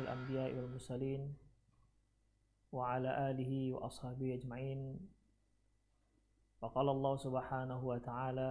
[0.00, 1.34] الأنبياء والمرسلين
[2.72, 4.80] وعلى آله وأصحابه أجمعين.
[6.60, 8.50] وقال الله سبحانه وتعالى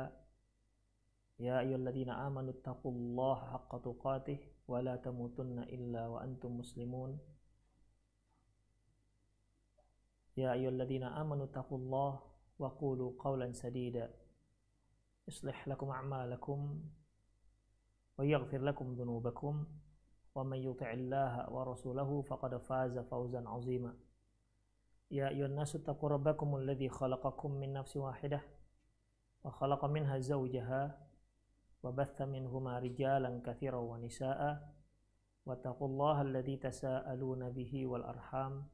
[1.40, 7.20] يا أيها الذين آمنوا اتقوا الله حق تقاته ولا تموتن إلا وأنتم مسلمون.
[10.38, 12.20] يا أيها الذين آمنوا اتقوا الله
[12.60, 14.14] وقولوا قولا سديدا.
[15.28, 16.82] يصلح لكم أعمالكم
[18.18, 19.66] ويغفر لكم ذنوبكم
[20.39, 23.97] ومن يطع الله ورسوله فقد فاز فوزا عظيما
[25.11, 28.41] يا أيها الناس اتقوا ربكم الذي خلقكم من نفس واحدة
[29.45, 31.07] وخلق منها زوجها
[31.83, 34.73] وبث منهما رجالا كثيرا ونساء
[35.47, 38.69] واتقوا الله الذي تساءلون به والأرحام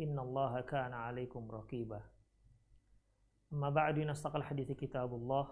[0.00, 2.00] إن الله كان عليكم رقيبا
[3.52, 5.48] أما بعد نستقل الحديث كتاب الله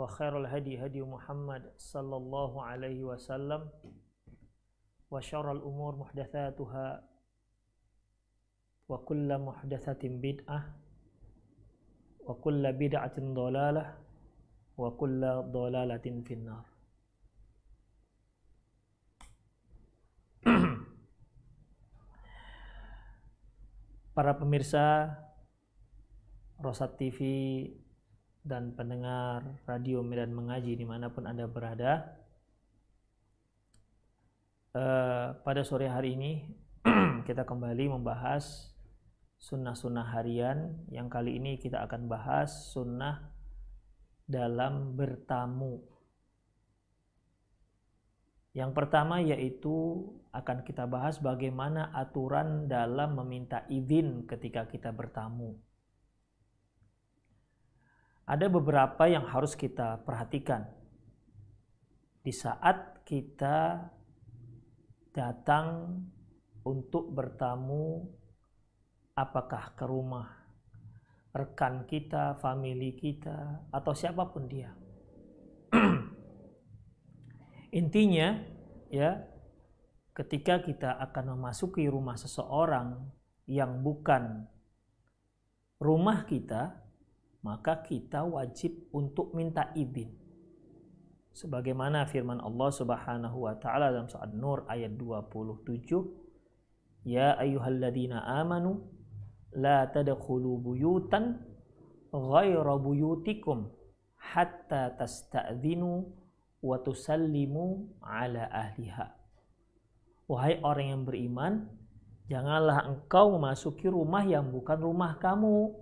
[0.00, 3.68] وخير الهدي هدي محمد صلى الله عليه وسلم
[5.10, 7.08] وشر الأمور محدثاتها
[8.88, 10.60] وكل محدثة بدعة
[12.26, 13.98] وكل بدعة ضلالة
[14.78, 15.20] وكل
[15.52, 16.66] ضلالة في النار
[24.16, 25.12] Para pemirsa
[26.56, 27.20] Rosat TV
[28.41, 32.17] dan pendengar radio Medan Mengaji di mana pun Anda berada.
[34.71, 36.47] Uh, pada sore hari ini
[37.27, 38.71] kita kembali membahas
[39.35, 43.29] sunnah-sunnah harian yang kali ini kita akan bahas sunnah
[44.25, 45.83] dalam bertamu.
[48.55, 55.59] Yang pertama yaitu akan kita bahas bagaimana aturan dalam meminta izin ketika kita bertamu
[58.31, 60.63] ada beberapa yang harus kita perhatikan
[62.23, 63.91] di saat kita
[65.11, 65.99] datang
[66.63, 68.07] untuk bertamu
[69.19, 70.31] apakah ke rumah
[71.35, 74.71] rekan kita, family kita atau siapa pun dia.
[77.83, 78.39] Intinya
[78.87, 79.27] ya
[80.15, 83.11] ketika kita akan memasuki rumah seseorang
[83.43, 84.47] yang bukan
[85.83, 86.90] rumah kita,
[87.41, 90.13] maka kita wajib untuk minta izin.
[91.31, 96.05] Sebagaimana firman Allah Subhanahu wa taala dalam surat Nur ayat 27,
[97.07, 98.83] "Ya ayyuhalladzina amanu
[99.55, 101.39] la tadkhulu buyutan
[102.11, 103.71] ghaira buyutikum
[104.19, 106.03] hatta tasta'dzinu
[106.61, 109.07] wa tusallimu ala ahliha."
[110.27, 111.53] Wahai orang yang beriman,
[112.27, 115.73] janganlah engkau memasuki rumah yang bukan rumah kamu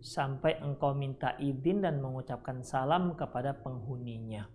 [0.00, 4.46] sampai engkau minta izin dan mengucapkan salam kepada penghuninya.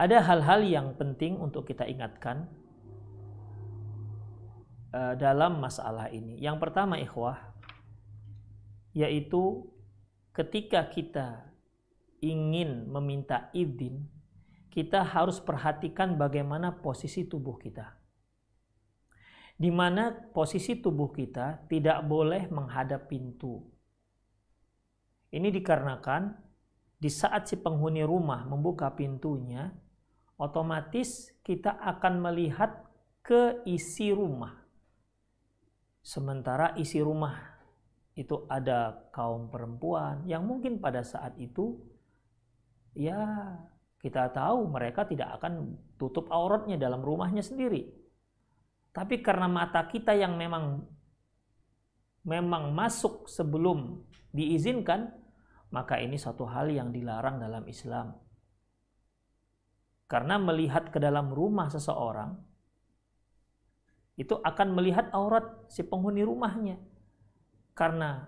[0.00, 2.48] Ada hal-hal yang penting untuk kita ingatkan
[4.96, 6.40] uh, dalam masalah ini.
[6.40, 7.36] Yang pertama, ikhwah,
[8.96, 9.68] yaitu
[10.32, 11.52] ketika kita
[12.24, 14.08] ingin meminta izin,
[14.72, 17.99] kita harus perhatikan bagaimana posisi tubuh kita
[19.60, 23.60] di mana posisi tubuh kita tidak boleh menghadap pintu.
[25.28, 26.32] Ini dikarenakan
[26.96, 29.68] di saat si penghuni rumah membuka pintunya,
[30.40, 32.88] otomatis kita akan melihat
[33.20, 34.64] ke isi rumah.
[36.00, 37.36] Sementara isi rumah
[38.16, 41.76] itu ada kaum perempuan yang mungkin pada saat itu
[42.96, 43.60] ya
[44.00, 47.99] kita tahu mereka tidak akan tutup auratnya dalam rumahnya sendiri
[48.90, 50.82] tapi karena mata kita yang memang
[52.26, 54.02] memang masuk sebelum
[54.34, 55.14] diizinkan,
[55.70, 58.12] maka ini satu hal yang dilarang dalam Islam.
[60.10, 62.34] Karena melihat ke dalam rumah seseorang
[64.18, 66.76] itu akan melihat aurat si penghuni rumahnya.
[67.78, 68.26] Karena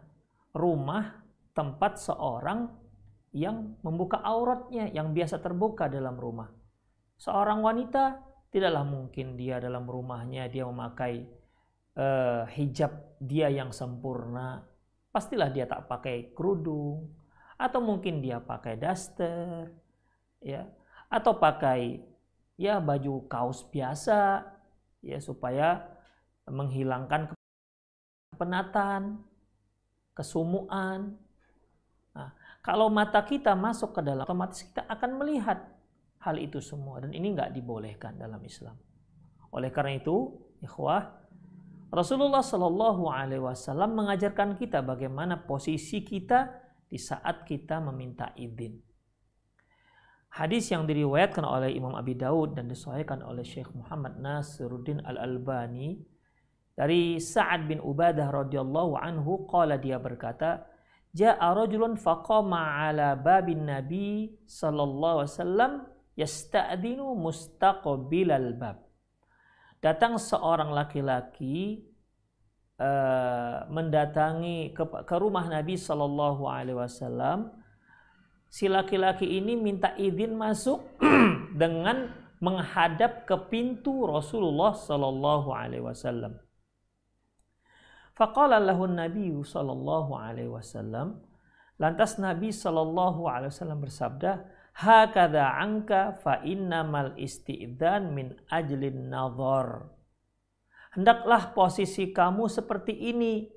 [0.55, 1.21] rumah
[1.53, 2.71] tempat seorang
[3.35, 6.49] yang membuka auratnya yang biasa terbuka dalam rumah.
[7.19, 11.25] Seorang wanita Tidaklah mungkin dia dalam rumahnya dia memakai
[11.97, 14.61] uh, hijab dia yang sempurna.
[15.09, 17.09] Pastilah dia tak pakai kerudung
[17.57, 19.71] atau mungkin dia pakai daster
[20.43, 20.67] ya
[21.07, 22.01] atau pakai
[22.59, 24.43] ya baju kaos biasa
[25.05, 25.85] ya supaya
[26.49, 27.31] menghilangkan
[28.35, 29.23] kepenatan,
[30.17, 31.15] kesumuan.
[32.13, 35.63] Nah, kalau mata kita masuk ke dalam otomatis kita akan melihat
[36.23, 38.79] hal itu semua dan ini nggak dibolehkan dalam Islam.
[39.53, 41.23] Oleh karena itu, ikhwah,
[41.93, 46.49] Rasulullah Shallallahu Alaihi Wasallam mengajarkan kita bagaimana posisi kita
[46.89, 48.81] di saat kita meminta izin.
[50.33, 56.01] Hadis yang diriwayatkan oleh Imam Abi Daud dan disahihkan oleh Syekh Muhammad Nasiruddin Al-Albani
[56.73, 60.65] dari Sa'ad bin Ubadah radhiyallahu anhu qala dia berkata
[61.13, 65.73] Ja'a rajulun faqama ala babin Nabi sallallahu alaihi wasallam
[66.19, 68.83] yasta'dinu mustaqbilal bab.
[69.83, 71.83] Datang seorang laki-laki
[72.79, 77.51] uh, mendatangi ke, ke rumah Nabi sallallahu alaihi wasallam.
[78.53, 80.85] Si laki-laki ini minta izin masuk
[81.63, 86.37] dengan menghadap ke pintu Rasulullah sallallahu alaihi wasallam.
[88.13, 91.23] Faqala lahu Nabi sallallahu alaihi wasallam.
[91.81, 99.93] Lantas Nabi sallallahu alaihi wasallam bersabda, "Hakadha anka fa innamal isti'dzan min ajlin nadhar."
[100.93, 103.49] Hendaklah posisi kamu seperti ini.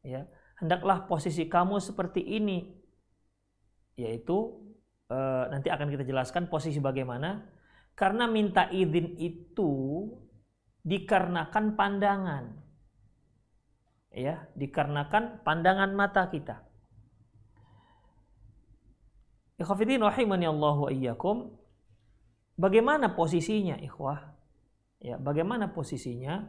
[0.00, 0.24] Ya,
[0.56, 2.72] hendaklah posisi kamu seperti ini.
[4.00, 4.64] Yaitu
[5.12, 5.18] e,
[5.52, 7.44] nanti akan kita jelaskan posisi bagaimana.
[7.92, 10.08] Karena minta izin itu
[10.80, 12.60] dikarenakan pandangan
[14.10, 16.66] ya dikarenakan pandangan mata kita.
[19.60, 21.52] Ikhwafidin rahimani Allah wa iyyakum.
[22.56, 24.32] Bagaimana posisinya ikhwah?
[25.04, 26.48] Ya, bagaimana posisinya?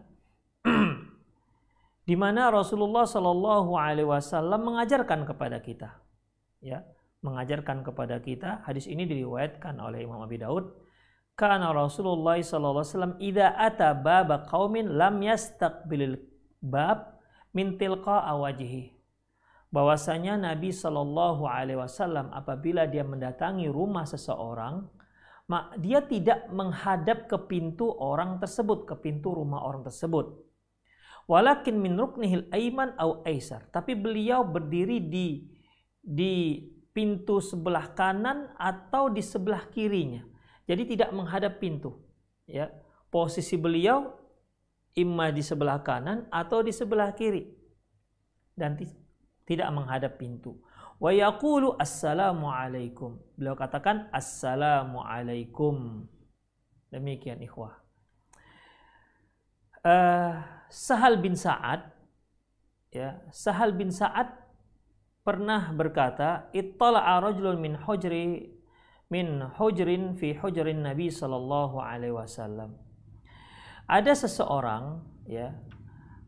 [2.09, 5.99] di mana Rasulullah Shallallahu alaihi wasallam mengajarkan kepada kita.
[6.63, 6.87] Ya,
[7.19, 8.63] mengajarkan kepada kita.
[8.63, 10.71] Hadis ini diriwayatkan oleh Imam Abi Daud.
[11.35, 16.19] Karena Rasulullah sallallahu alaihi wasallam idza ata baba qaumin lam yastaqbilil
[16.63, 17.17] bab
[17.51, 19.00] min tilqa awajihi
[19.71, 24.85] bahwasanya Nabi Shallallahu Alaihi Wasallam apabila dia mendatangi rumah seseorang,
[25.79, 30.31] dia tidak menghadap ke pintu orang tersebut, ke pintu rumah orang tersebut.
[31.27, 33.67] Walakin min ruknihil aiman au aisar.
[33.71, 35.47] Tapi beliau berdiri di
[36.01, 36.59] di
[36.91, 40.23] pintu sebelah kanan atau di sebelah kirinya.
[40.67, 41.99] Jadi tidak menghadap pintu.
[42.47, 42.67] Ya,
[43.07, 44.11] posisi beliau
[44.95, 47.47] imma di sebelah kanan atau di sebelah kiri
[48.55, 48.75] dan
[49.47, 50.57] tidak menghadap pintu.
[51.01, 53.17] Wa yaqulu assalamu alaikum.
[53.37, 56.05] Beliau katakan assalamu alaikum.
[56.93, 57.81] Demikian ikhwah.
[59.81, 60.37] Uh,
[60.69, 61.89] Sahal bin Sa'ad
[62.93, 64.29] ya, Sahal bin Sa'ad
[65.25, 68.53] pernah berkata, "Ittala'a rajulun min hujri
[69.09, 72.77] min hujrin fi hujrin Nabi sallallahu alaihi wasallam."
[73.91, 75.51] ada seseorang ya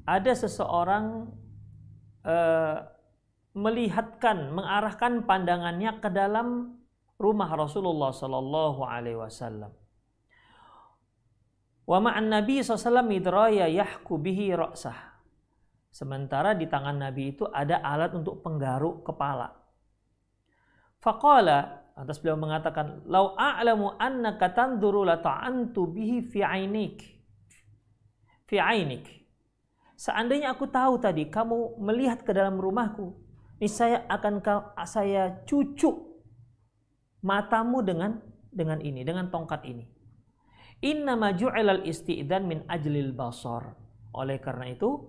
[0.04, 1.32] ada seseorang
[2.28, 2.78] uh,
[3.54, 6.78] melihatkan mengarahkan pandangannya ke dalam
[7.22, 9.72] rumah Rasulullah Sallallahu Alaihi Wasallam.
[11.84, 15.20] Wa ma'an Nabi SAW midraya yahku bihi ra'sah.
[15.94, 19.52] Sementara di tangan Nabi itu ada alat untuk penggaruk kepala.
[21.04, 27.14] Faqala, atas beliau mengatakan, Lau a'lamu annaka tanduru la ta'antu bihi fi ainik
[28.54, 29.10] fi ainik.
[29.98, 33.18] Seandainya aku tahu tadi kamu melihat ke dalam rumahku,
[33.64, 34.44] niscaya akan
[34.84, 36.20] saya cucuk
[37.24, 38.20] matamu dengan
[38.52, 39.88] dengan ini, dengan tongkat ini.
[40.84, 43.72] Inna maju'ilal isti'dan min ajlil basar.
[44.12, 45.00] Oleh karena itu,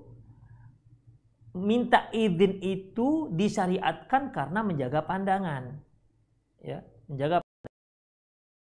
[1.58, 5.82] minta izin itu disyariatkan karena menjaga pandangan.
[6.62, 7.42] Ya, menjaga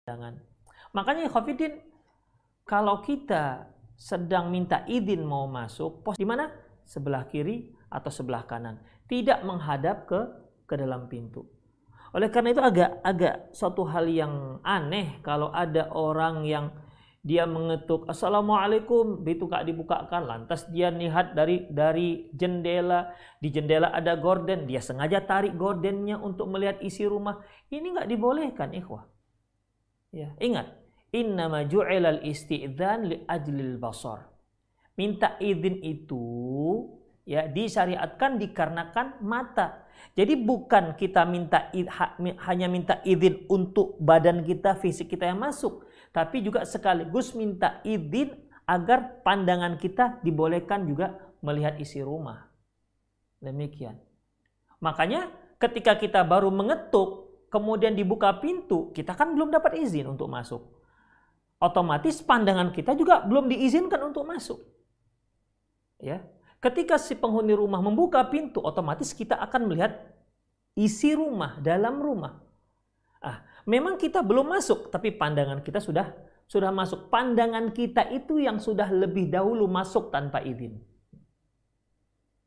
[0.04, 0.44] pandangan.
[0.92, 1.80] Makanya Khafidin,
[2.68, 6.52] kalau kita sedang minta izin mau masuk, pos di mana?
[6.84, 8.80] Sebelah kiri atau sebelah kanan.
[9.08, 10.20] Tidak menghadap ke
[10.68, 11.48] ke dalam pintu.
[12.12, 16.72] Oleh karena itu agak agak suatu hal yang aneh kalau ada orang yang
[17.18, 24.16] dia mengetuk assalamualaikum itu kak dibukakan lantas dia lihat dari dari jendela di jendela ada
[24.16, 29.10] gorden dia sengaja tarik gordennya untuk melihat isi rumah ini nggak dibolehkan ikhwah
[30.14, 30.78] ya ingat
[31.08, 34.28] Innama ju'ilal isti'dzan li ajlil basar.
[35.00, 36.20] Minta izin itu
[37.28, 39.84] ya disyariatkan dikarenakan mata.
[40.16, 41.68] Jadi bukan kita minta
[42.48, 48.32] hanya minta izin untuk badan kita, fisik kita yang masuk, tapi juga sekaligus minta izin
[48.64, 52.48] agar pandangan kita dibolehkan juga melihat isi rumah.
[53.38, 54.00] Demikian.
[54.80, 55.30] Makanya
[55.60, 60.78] ketika kita baru mengetuk, kemudian dibuka pintu, kita kan belum dapat izin untuk masuk
[61.58, 64.62] otomatis pandangan kita juga belum diizinkan untuk masuk.
[65.98, 66.22] Ya.
[66.58, 70.10] Ketika si penghuni rumah membuka pintu, otomatis kita akan melihat
[70.74, 72.42] isi rumah, dalam rumah.
[73.22, 76.10] Ah, memang kita belum masuk, tapi pandangan kita sudah
[76.50, 77.10] sudah masuk.
[77.14, 80.82] Pandangan kita itu yang sudah lebih dahulu masuk tanpa izin.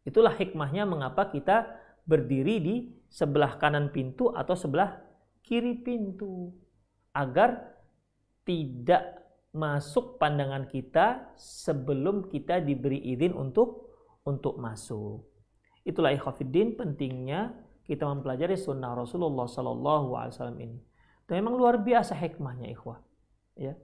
[0.03, 1.71] Itulah hikmahnya mengapa kita
[2.03, 2.75] berdiri di
[3.07, 4.97] sebelah kanan pintu atau sebelah
[5.45, 6.51] kiri pintu
[7.13, 7.79] agar
[8.43, 13.90] tidak masuk pandangan kita sebelum kita diberi izin untuk
[14.25, 15.25] untuk masuk.
[15.81, 20.79] Itulah ikhwafiddin pentingnya kita mempelajari sunnah Rasulullah Sallallahu Alaihi Wasallam ini.
[21.25, 23.01] Dan memang luar biasa hikmahnya ikhwah.
[23.57, 23.75] Ya,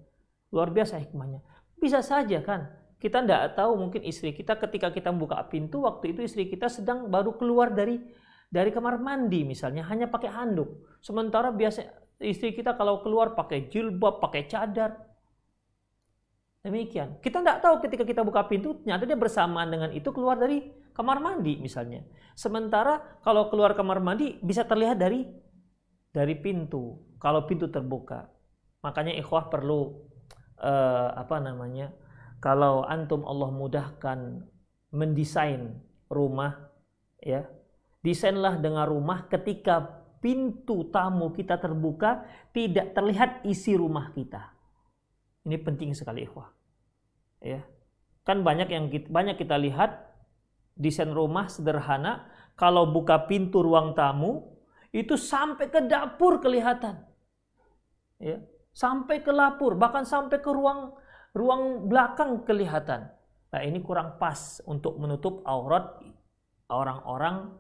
[0.54, 1.42] luar biasa hikmahnya.
[1.78, 6.26] Bisa saja kan kita tidak tahu mungkin istri kita ketika kita membuka pintu waktu itu
[6.26, 8.02] istri kita sedang baru keluar dari
[8.50, 10.98] dari kamar mandi misalnya hanya pakai handuk.
[11.04, 11.86] Sementara biasa
[12.24, 14.98] istri kita kalau keluar pakai jilbab, pakai cadar,
[16.68, 17.16] Demikian.
[17.24, 21.24] Kita tidak tahu ketika kita buka pintu, ternyata dia bersamaan dengan itu keluar dari kamar
[21.24, 22.04] mandi misalnya.
[22.36, 25.24] Sementara kalau keluar kamar mandi bisa terlihat dari
[26.12, 27.16] dari pintu.
[27.24, 28.28] Kalau pintu terbuka.
[28.84, 29.96] Makanya ikhwah perlu
[30.60, 31.96] uh, apa namanya?
[32.44, 34.44] Kalau antum Allah mudahkan
[34.92, 35.72] mendesain
[36.12, 36.68] rumah
[37.24, 37.48] ya.
[38.04, 44.52] Desainlah dengan rumah ketika pintu tamu kita terbuka tidak terlihat isi rumah kita.
[45.48, 46.57] Ini penting sekali ikhwah
[47.42, 47.62] ya.
[48.28, 50.04] Kan banyak yang kita, banyak kita lihat
[50.76, 52.28] desain rumah sederhana
[52.60, 54.58] kalau buka pintu ruang tamu
[54.92, 57.02] itu sampai ke dapur kelihatan.
[58.18, 58.42] Ya.
[58.74, 60.94] Sampai ke lapur bahkan sampai ke ruang
[61.34, 63.10] ruang belakang kelihatan.
[63.54, 65.98] Nah ini kurang pas untuk menutup aurat
[66.70, 67.58] orang-orang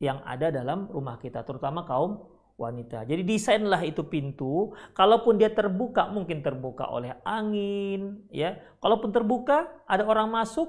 [0.00, 3.04] yang ada dalam rumah kita terutama kaum wanita.
[3.04, 8.56] Jadi desainlah itu pintu, kalaupun dia terbuka mungkin terbuka oleh angin, ya.
[8.80, 10.68] Kalaupun terbuka ada orang masuk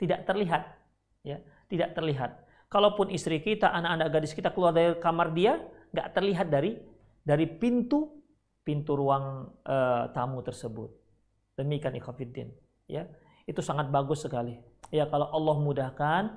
[0.00, 0.64] tidak terlihat,
[1.22, 2.44] ya, tidak terlihat.
[2.68, 5.60] Kalaupun istri kita, anak-anak gadis kita keluar dari kamar dia,
[5.92, 6.76] nggak terlihat dari
[7.24, 8.18] dari pintu
[8.64, 10.92] pintu ruang uh, tamu tersebut.
[11.56, 12.52] Demikian ikhafidin,
[12.88, 13.08] ya.
[13.48, 14.60] Itu sangat bagus sekali.
[14.92, 16.36] Ya kalau Allah mudahkan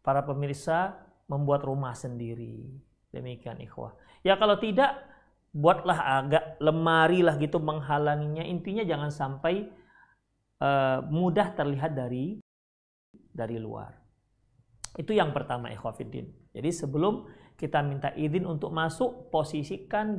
[0.00, 0.96] para pemirsa
[1.28, 2.80] membuat rumah sendiri.
[3.10, 3.94] Demikian ikhwah.
[4.22, 4.94] Ya kalau tidak,
[5.50, 8.46] buatlah agak lemari lah gitu menghalanginya.
[8.46, 9.66] Intinya jangan sampai
[10.62, 12.38] uh, mudah terlihat dari
[13.34, 13.90] dari luar.
[14.94, 16.54] Itu yang pertama ikhwafiddin.
[16.54, 20.18] Jadi sebelum kita minta izin untuk masuk, posisikan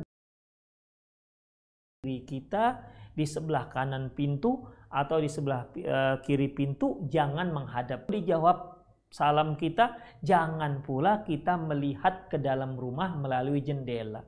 [2.00, 2.80] diri kita
[3.12, 8.08] di sebelah kanan pintu atau di sebelah uh, kiri pintu jangan menghadap.
[8.08, 8.71] Dijawab
[9.12, 14.24] salam kita, jangan pula kita melihat ke dalam rumah melalui jendela.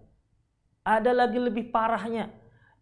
[0.84, 2.28] Ada lagi lebih parahnya.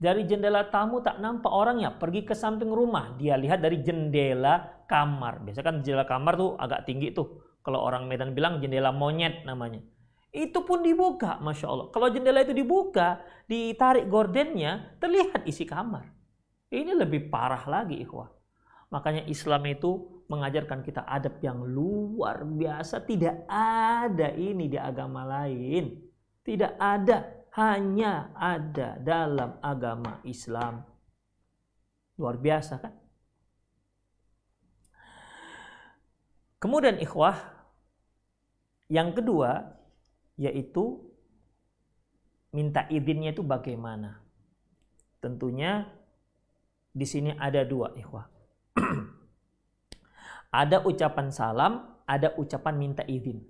[0.02, 5.47] Dari jendela tamu tak nampak orangnya, pergi ke samping rumah, dia lihat dari jendela kamar.
[5.47, 7.38] Biasa kan jendela kamar tuh agak tinggi tuh.
[7.62, 9.78] Kalau orang Medan bilang jendela monyet namanya.
[10.35, 11.87] Itu pun dibuka, Masya Allah.
[11.94, 16.11] Kalau jendela itu dibuka, ditarik gordennya, terlihat isi kamar.
[16.73, 18.26] Ini lebih parah lagi, ikhwah.
[18.90, 23.02] Makanya Islam itu mengajarkan kita adab yang luar biasa.
[23.02, 25.98] Tidak ada ini di agama lain.
[26.42, 27.46] Tidak ada.
[27.52, 30.80] Hanya ada dalam agama Islam.
[32.16, 32.94] Luar biasa kan?
[36.62, 37.34] Kemudian ikhwah,
[38.86, 39.74] yang kedua
[40.38, 41.02] yaitu
[42.54, 44.22] minta izinnya itu bagaimana?
[45.18, 45.90] Tentunya
[46.92, 48.26] di sini ada dua ikhwah.
[50.52, 53.40] Ada ucapan salam, ada ucapan minta izin.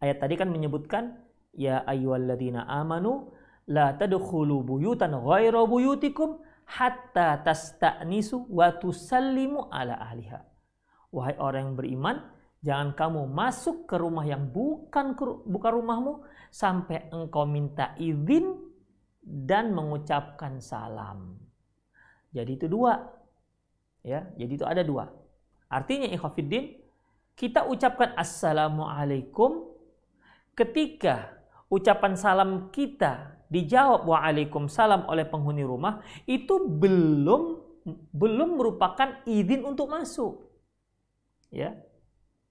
[0.00, 1.20] Ayat tadi kan menyebutkan
[1.52, 3.36] ya ayyuhalladzina amanu
[3.68, 10.40] la tadkhulu buyutan ghaira buyutikum hatta tasta'nisu wa tusallimu ala ahliha.
[11.12, 12.16] Wahai orang yang beriman,
[12.64, 15.12] jangan kamu masuk ke rumah yang bukan
[15.44, 18.56] bukan rumahmu sampai engkau minta izin
[19.20, 21.36] dan mengucapkan salam.
[22.32, 22.96] Jadi itu dua.
[24.04, 25.17] Ya, jadi itu ada dua.
[25.68, 26.80] Artinya ikhwafiddin,
[27.36, 29.68] kita ucapkan assalamualaikum
[30.56, 31.38] ketika
[31.70, 37.64] ucapan salam kita dijawab waalaikumsalam oleh penghuni rumah itu belum
[38.12, 40.50] belum merupakan izin untuk masuk.
[41.48, 41.76] Ya.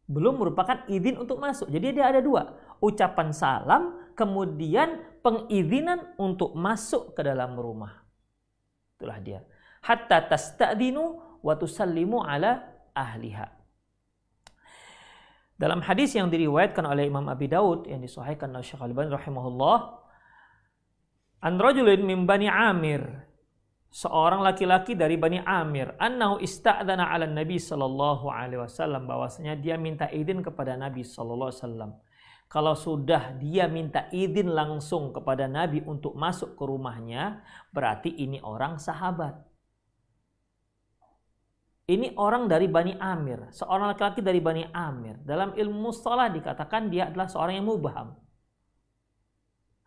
[0.08, 1.68] Belum merupakan izin untuk masuk.
[1.68, 8.08] Jadi dia ada dua, ucapan salam kemudian pengizinan untuk masuk ke dalam rumah.
[8.98, 9.44] Itulah dia.
[9.84, 11.04] Hatta tasta'dinu
[11.44, 13.54] wa tusallimu ala ahliha.
[15.58, 19.78] Dalam hadis yang diriwayatkan oleh Imam Abi Daud yang disahihkan oleh Syekh Al-Albani rahimahullah,
[21.42, 23.02] an rajulin min Bani Amir,
[23.90, 30.06] seorang laki-laki dari Bani Amir, annahu ista'dana 'ala Nabi sallallahu alaihi wasallam bahwasanya dia minta
[30.14, 31.92] izin kepada Nabi sallallahu alaihi wasallam.
[32.48, 38.80] Kalau sudah dia minta izin langsung kepada Nabi untuk masuk ke rumahnya, berarti ini orang
[38.80, 39.47] sahabat.
[41.88, 45.24] Ini orang dari Bani Amir, seorang laki-laki dari Bani Amir.
[45.24, 48.12] Dalam ilmu mustalah dikatakan dia adalah seorang yang mubham.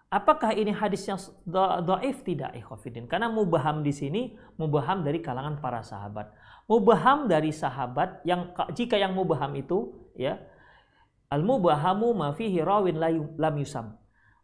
[0.09, 2.25] Apakah ini hadis yang dhaif?
[2.25, 3.05] Tidak, ikhwafidin.
[3.05, 6.33] Karena mubaham di sini mubaham dari kalangan para sahabat.
[6.67, 10.41] Mubaham dari sahabat yang jika yang mubaham itu ya
[11.31, 12.99] al mubahamu ma fihi rawin
[13.37, 13.95] lam yusam.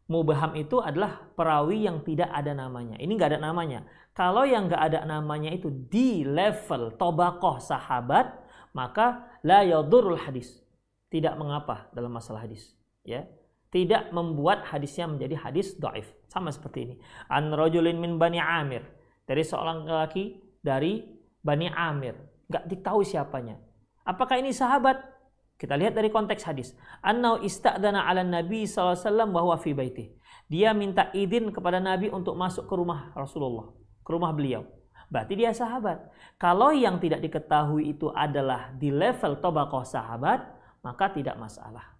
[0.06, 2.94] Mubaham itu adalah perawi yang tidak ada namanya.
[3.02, 3.82] Ini nggak ada namanya.
[4.14, 8.30] Kalau yang nggak ada namanya itu di level tobakoh sahabat,
[8.70, 10.62] maka la yadurul hadis.
[11.10, 12.78] Tidak mengapa dalam masalah hadis.
[13.02, 13.26] Ya,
[13.74, 16.06] tidak membuat hadisnya menjadi hadis doif.
[16.30, 16.94] Sama seperti ini.
[17.26, 18.86] An rojulin min Bani Amir.
[19.26, 21.02] Dari seorang laki dari
[21.42, 22.14] Bani Amir.
[22.46, 23.58] Gak ditahu siapanya.
[24.06, 25.15] Apakah ini sahabat?
[25.56, 26.76] Kita lihat dari konteks hadis.
[27.00, 30.12] Annau ista'dana ala Nabi SAW bahwa fi baiti.
[30.46, 33.72] Dia minta izin kepada Nabi untuk masuk ke rumah Rasulullah.
[34.04, 34.68] Ke rumah beliau.
[35.08, 36.12] Berarti dia sahabat.
[36.36, 40.44] Kalau yang tidak diketahui itu adalah di level tobakoh sahabat,
[40.84, 41.96] maka tidak masalah.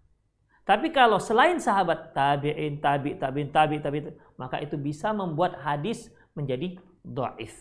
[0.66, 3.98] Tapi kalau selain sahabat tabi'in, tabi, tabi'in, tabi, tabi,
[4.34, 6.75] maka itu bisa membuat hadis menjadi
[7.06, 7.54] do'if.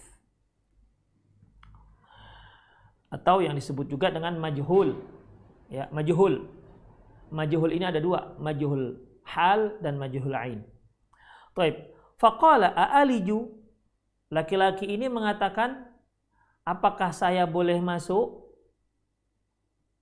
[3.14, 4.98] Atau yang disebut juga dengan majhul.
[5.70, 6.46] Ya, majhul.
[7.34, 10.62] Majhul ini ada dua, majhul hal dan majhul ain.
[11.58, 11.76] Taib.
[12.16, 13.52] Faqala a'aliju
[14.32, 15.84] laki-laki ini mengatakan
[16.64, 18.46] apakah saya boleh masuk?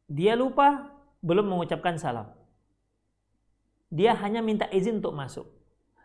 [0.05, 0.93] Dia lupa
[1.25, 2.29] belum mengucapkan salam.
[3.89, 5.47] Dia hanya minta izin untuk masuk.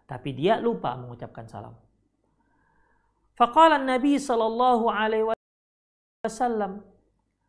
[0.08, 1.76] Tapi dia lupa mengucapkan salam.
[3.36, 5.28] Faqala Nabi sallallahu alaihi
[6.24, 6.80] wasallam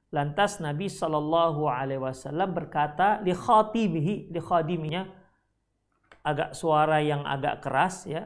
[0.09, 5.05] Lantas Nabi sallallahu alaihi wasallam berkata li khatibihi li khadiminya
[6.25, 8.25] agak suara yang agak keras ya.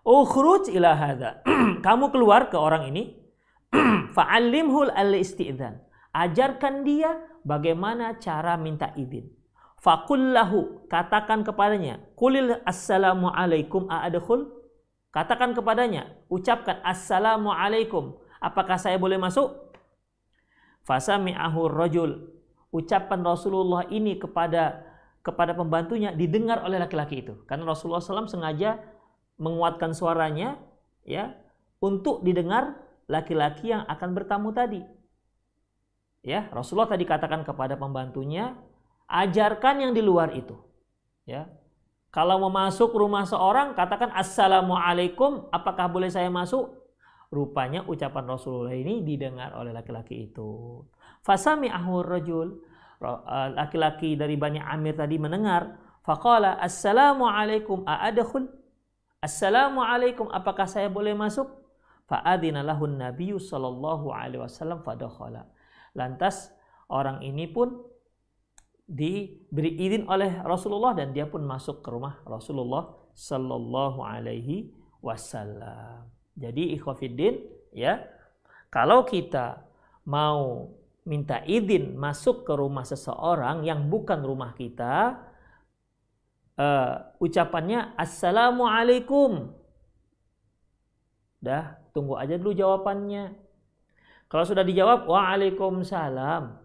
[0.00, 1.44] Ukhruj ila hadza.
[1.86, 3.20] Kamu keluar ke orang ini.
[4.16, 5.76] Fa'allimhu al-isti'dzan.
[6.10, 9.28] Ajarkan dia bagaimana cara minta izin.
[9.80, 14.52] Fakullahu katakan kepadanya, kulil assalamu alaikum a'adkhul?
[15.08, 18.20] Katakan kepadanya, ucapkan assalamu alaikum.
[18.44, 19.69] Apakah saya boleh masuk?
[20.84, 22.30] Fasami'ahu rajul.
[22.70, 24.86] Ucapan Rasulullah ini kepada
[25.20, 27.34] kepada pembantunya didengar oleh laki-laki itu.
[27.44, 28.80] Karena Rasulullah SAW sengaja
[29.36, 30.56] menguatkan suaranya
[31.04, 31.36] ya
[31.80, 32.76] untuk didengar
[33.08, 34.80] laki-laki yang akan bertamu tadi.
[36.20, 38.52] Ya, Rasulullah tadi katakan kepada pembantunya,
[39.08, 40.52] ajarkan yang di luar itu.
[41.24, 41.48] Ya.
[42.12, 46.79] Kalau mau masuk rumah seorang, katakan assalamualaikum, apakah boleh saya masuk?
[47.30, 50.82] Rupanya ucapan Rasulullah ini didengar oleh laki-laki itu.
[51.22, 52.58] Fasami ahur rajul,
[52.98, 58.50] eh, laki-laki dari Bani Amir tadi mendengar, faqala assalamualaikum a'adakhul?
[59.22, 61.46] Assalamualaikum, apakah saya boleh masuk?
[62.10, 65.46] Fa'adina lahun nabiyyu sallallahu alaihi wasallam fadakhala.
[65.94, 66.50] Lantas
[66.90, 67.86] orang ini pun
[68.90, 76.19] diberi izin oleh Rasulullah dan dia pun masuk ke rumah Rasulullah Sallallahu Alaihi Wasallam.
[76.40, 77.36] Jadi ikhwafiddin
[77.76, 78.00] ya,
[78.72, 79.60] kalau kita
[80.08, 80.72] mau
[81.04, 85.20] minta izin masuk ke rumah seseorang yang bukan rumah kita,
[86.56, 89.52] uh, ucapannya Assalamualaikum.
[91.44, 93.36] Dah, tunggu aja dulu jawabannya.
[94.32, 96.56] Kalau sudah dijawab, Waalaikumsalam.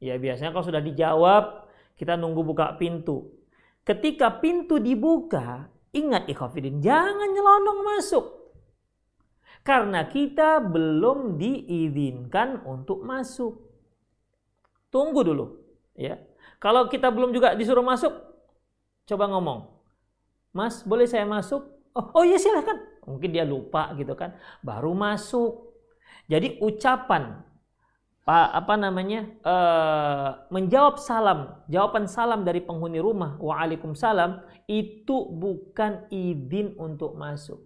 [0.00, 1.68] Ya biasanya kalau sudah dijawab,
[2.00, 3.36] kita nunggu buka pintu.
[3.82, 8.41] Ketika pintu dibuka, ingat ikhafidin, jangan nyelonong masuk.
[9.62, 13.62] Karena kita belum diizinkan untuk masuk.
[14.90, 15.46] Tunggu dulu,
[15.94, 16.18] ya.
[16.58, 18.10] Kalau kita belum juga disuruh masuk,
[19.06, 19.70] coba ngomong.
[20.50, 21.62] Mas, boleh saya masuk?
[21.94, 22.76] Oh, oh iya silahkan.
[23.06, 24.34] Mungkin dia lupa gitu kan.
[24.60, 25.72] Baru masuk.
[26.26, 27.42] Jadi ucapan
[28.22, 37.18] apa namanya uh, menjawab salam jawaban salam dari penghuni rumah waalaikumsalam itu bukan izin untuk
[37.18, 37.58] masuk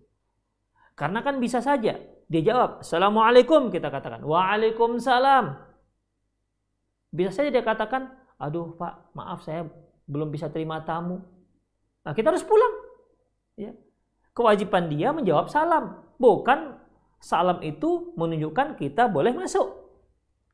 [0.96, 2.00] karena kan bisa saja.
[2.26, 4.24] Dia jawab assalamualaikum kita katakan.
[4.24, 5.60] Waalaikumsalam.
[7.12, 9.68] Bisa saja dia katakan aduh pak maaf saya
[10.08, 11.20] belum bisa terima tamu.
[12.02, 12.74] Nah kita harus pulang.
[13.60, 13.76] Ya.
[14.32, 16.02] Kewajiban dia menjawab salam.
[16.16, 16.80] Bukan
[17.20, 19.86] salam itu menunjukkan kita boleh masuk.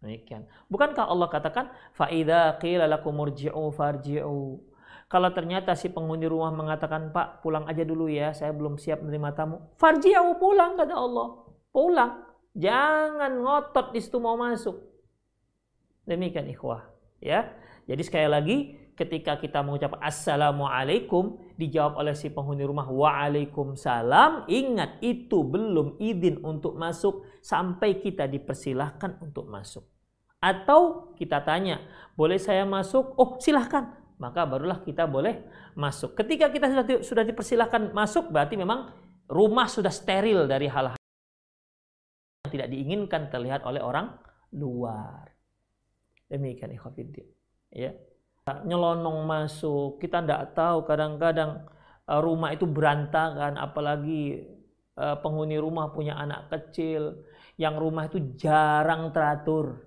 [0.03, 0.51] Demikian.
[0.67, 4.59] Bukankah Allah katakan faida qila lakum murji'u farji'u.
[5.13, 9.37] Kalau ternyata si penghuni rumah mengatakan, "Pak, pulang aja dulu ya, saya belum siap menerima
[9.37, 11.29] tamu." Farji'u pulang kata Allah.
[11.69, 12.13] Pulang.
[12.57, 14.73] Jangan ngotot di situ mau masuk.
[16.09, 16.89] Demikian ikhwah,
[17.21, 17.45] ya.
[17.85, 18.57] Jadi sekali lagi
[18.97, 26.77] ketika kita mengucap assalamualaikum dijawab oleh si penghuni rumah waalaikumsalam ingat itu belum izin untuk
[26.77, 29.89] masuk sampai kita dipersilahkan untuk masuk
[30.43, 31.81] atau kita tanya
[32.19, 35.43] boleh saya masuk oh silahkan maka barulah kita boleh
[35.75, 36.15] masuk.
[36.15, 38.95] Ketika kita sudah sudah dipersilahkan masuk, berarti memang
[39.27, 40.95] rumah sudah steril dari hal-hal
[42.47, 44.15] yang tidak diinginkan terlihat oleh orang
[44.55, 45.27] luar.
[46.31, 47.27] Demikian ikhwatiddin.
[47.75, 47.91] Ya.
[48.43, 51.67] Nyelonong masuk, kita tidak tahu kadang-kadang
[52.07, 54.47] eh, rumah itu berantakan, apalagi
[54.99, 57.27] eh, penghuni rumah punya anak kecil,
[57.59, 59.83] yang rumah itu jarang teratur.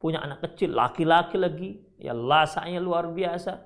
[0.00, 1.70] Punya anak kecil, laki-laki lagi,
[2.02, 3.62] ya lasanya luar biasa.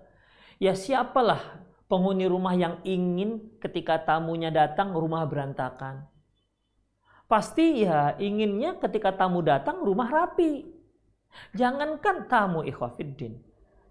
[0.61, 6.05] Ya siapalah penghuni rumah yang ingin ketika tamunya datang rumah berantakan.
[7.27, 10.63] Pasti ya inginnya ketika tamu datang rumah rapi.
[11.57, 13.43] Jangankan tamu ikhwafiddin.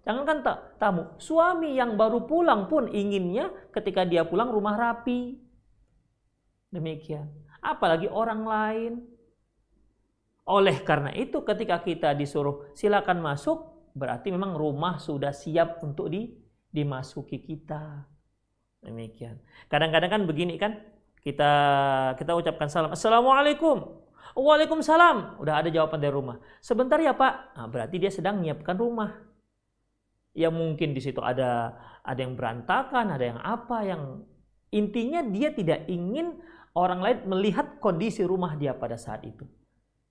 [0.06, 0.38] Jangankan
[0.78, 5.36] tamu, suami yang baru pulang pun inginnya ketika dia pulang rumah rapi.
[6.70, 7.28] Demikian.
[7.58, 8.92] Apalagi orang lain.
[10.46, 16.28] Oleh karena itu ketika kita disuruh silakan masuk, berarti memang rumah sudah siap untuk di,
[16.68, 18.04] dimasuki kita.
[18.84, 19.40] Demikian.
[19.72, 20.76] Kadang-kadang kan begini kan,
[21.24, 21.52] kita
[22.20, 24.04] kita ucapkan salam, Assalamualaikum.
[24.36, 25.40] Waalaikumsalam.
[25.40, 26.36] Udah ada jawaban dari rumah.
[26.60, 27.56] Sebentar ya Pak.
[27.56, 29.16] Nah, berarti dia sedang menyiapkan rumah.
[30.36, 31.72] Ya mungkin di situ ada
[32.04, 34.28] ada yang berantakan, ada yang apa yang
[34.68, 36.36] intinya dia tidak ingin
[36.76, 39.48] orang lain melihat kondisi rumah dia pada saat itu.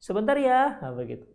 [0.01, 1.29] Sebentar ya, nah, begitu.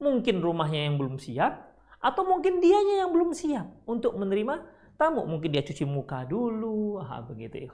[0.00, 4.64] Mungkin rumahnya yang belum siap, atau mungkin dianya yang belum siap untuk menerima
[4.96, 5.28] tamu.
[5.28, 7.68] Mungkin dia cuci muka dulu, ah, begitu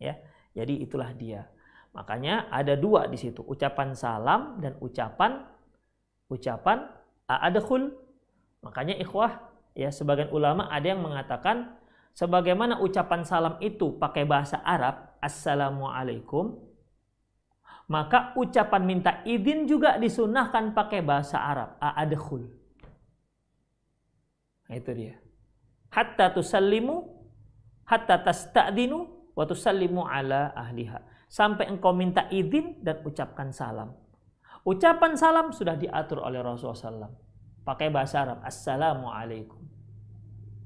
[0.00, 0.16] ya.
[0.56, 1.44] Jadi itulah dia.
[1.92, 5.44] Makanya ada dua di situ, ucapan salam dan ucapan
[6.28, 6.84] ucapan
[7.28, 7.92] a'adkhul.
[8.60, 11.78] Makanya ikhwah, ya sebagian ulama ada yang mengatakan
[12.12, 16.67] sebagaimana ucapan salam itu pakai bahasa Arab, assalamualaikum,
[17.88, 21.80] maka ucapan minta izin juga disunahkan pakai bahasa Arab.
[21.80, 22.44] A'adkhul.
[24.68, 25.16] Nah, itu dia.
[25.88, 27.18] Hatta tusallimu
[27.88, 31.00] hatta tasta'dinu wa tusallimu ala ahliha.
[31.32, 33.96] Sampai engkau minta izin dan ucapkan salam.
[34.68, 37.16] Ucapan salam sudah diatur oleh Rasulullah SAW.
[37.64, 38.44] Pakai bahasa Arab.
[38.44, 39.64] Assalamualaikum.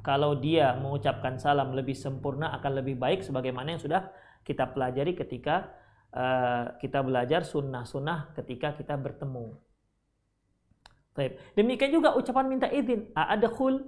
[0.03, 4.11] Kalau dia mengucapkan salam lebih sempurna akan lebih baik sebagaimana yang sudah
[4.43, 5.71] kita pelajari ketika
[6.13, 9.57] Eh, kita belajar sunnah-sunnah ketika kita bertemu.
[11.57, 13.09] Demikian juga ucapan minta izin.
[13.17, 13.81] A'adakhul.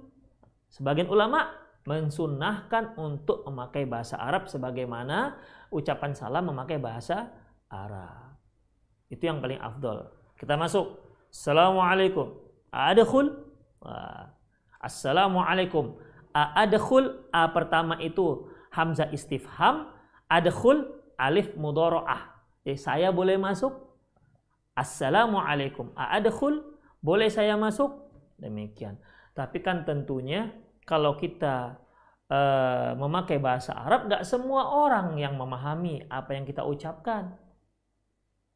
[0.73, 1.53] Sebagian ulama
[1.85, 5.37] mensunnahkan untuk memakai bahasa Arab sebagaimana
[5.69, 7.29] ucapan salam memakai bahasa
[7.69, 8.41] Arab.
[9.05, 10.09] Itu yang paling afdol.
[10.33, 10.97] Kita masuk.
[11.29, 12.41] Assalamualaikum.
[12.73, 13.37] A'adakhul.
[14.81, 16.01] Assalamualaikum.
[16.33, 17.29] A'adakhul.
[17.29, 19.93] A pertama itu hamzah istifham.
[20.25, 22.35] Adakhul alif mudoro'ah.
[22.65, 23.71] Jadi saya boleh masuk?
[24.75, 25.95] Assalamualaikum.
[25.95, 26.63] A'adkhul?
[26.99, 27.95] Boleh saya masuk?
[28.35, 28.99] Demikian.
[29.31, 30.51] Tapi kan tentunya
[30.83, 31.79] kalau kita
[32.27, 37.37] uh, memakai bahasa Arab, nggak semua orang yang memahami apa yang kita ucapkan.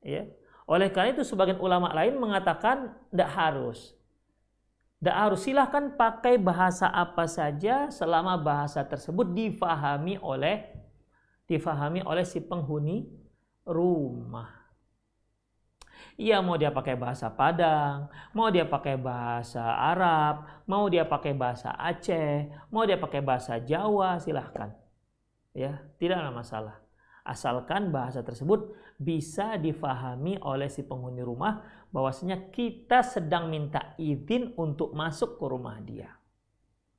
[0.03, 0.27] Ya.
[0.69, 3.97] Oleh karena itu sebagian ulama lain mengatakan tidak harus.
[4.99, 10.78] Tidak harus silahkan pakai bahasa apa saja selama bahasa tersebut difahami oleh
[11.49, 13.09] difahami oleh si penghuni
[13.65, 14.59] rumah.
[16.19, 21.73] Iya mau dia pakai bahasa Padang, mau dia pakai bahasa Arab, mau dia pakai bahasa
[21.75, 24.75] Aceh, mau dia pakai bahasa Jawa, silahkan.
[25.55, 26.75] Ya, tidak ada masalah.
[27.23, 34.91] Asalkan bahasa tersebut bisa difahami oleh si penghuni rumah bahwasanya kita sedang minta izin untuk
[34.95, 36.19] masuk ke rumah dia.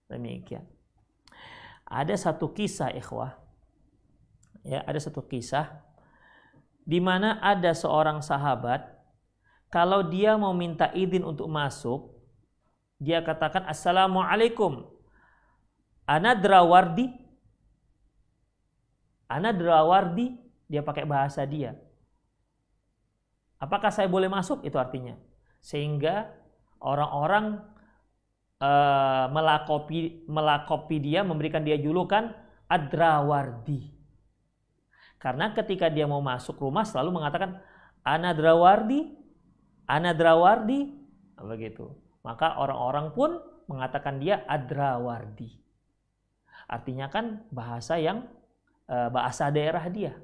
[0.09, 0.65] Demikian.
[1.89, 3.40] Ada satu kisah ikhwah
[4.67, 5.81] ya ada satu kisah
[6.85, 8.85] di mana ada seorang sahabat
[9.71, 12.21] kalau dia mau minta izin untuk masuk
[13.01, 14.85] dia katakan assalamualaikum.
[16.05, 17.09] Ana drawardi.
[19.25, 20.37] Ana drawardi
[20.69, 21.81] dia pakai bahasa dia.
[23.57, 24.61] Apakah saya boleh masuk?
[24.69, 25.17] Itu artinya.
[25.65, 26.29] Sehingga
[26.85, 27.65] orang-orang
[28.61, 32.37] uh, melakopi melakopi dia memberikan dia julukan
[32.69, 34.00] adrawardi
[35.21, 37.61] karena ketika dia mau masuk rumah selalu mengatakan
[38.01, 39.13] anadrawardi,
[39.85, 40.97] anadrawardi,
[41.37, 41.93] begitu.
[42.25, 43.31] Maka orang-orang pun
[43.69, 45.61] mengatakan dia adrawardi.
[46.65, 48.25] Artinya kan bahasa yang
[48.89, 50.17] eh, bahasa daerah dia.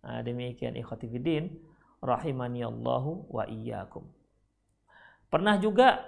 [0.00, 1.50] Nah, demikian ikhwatifidin
[2.00, 4.08] rahimani Allahu wa iyyakum.
[5.30, 6.02] Pernah juga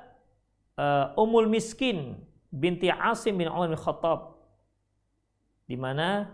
[0.75, 2.19] uh, Ummul Miskin
[2.51, 4.35] binti Asim bin Umar bin Khattab
[5.69, 6.27] di mana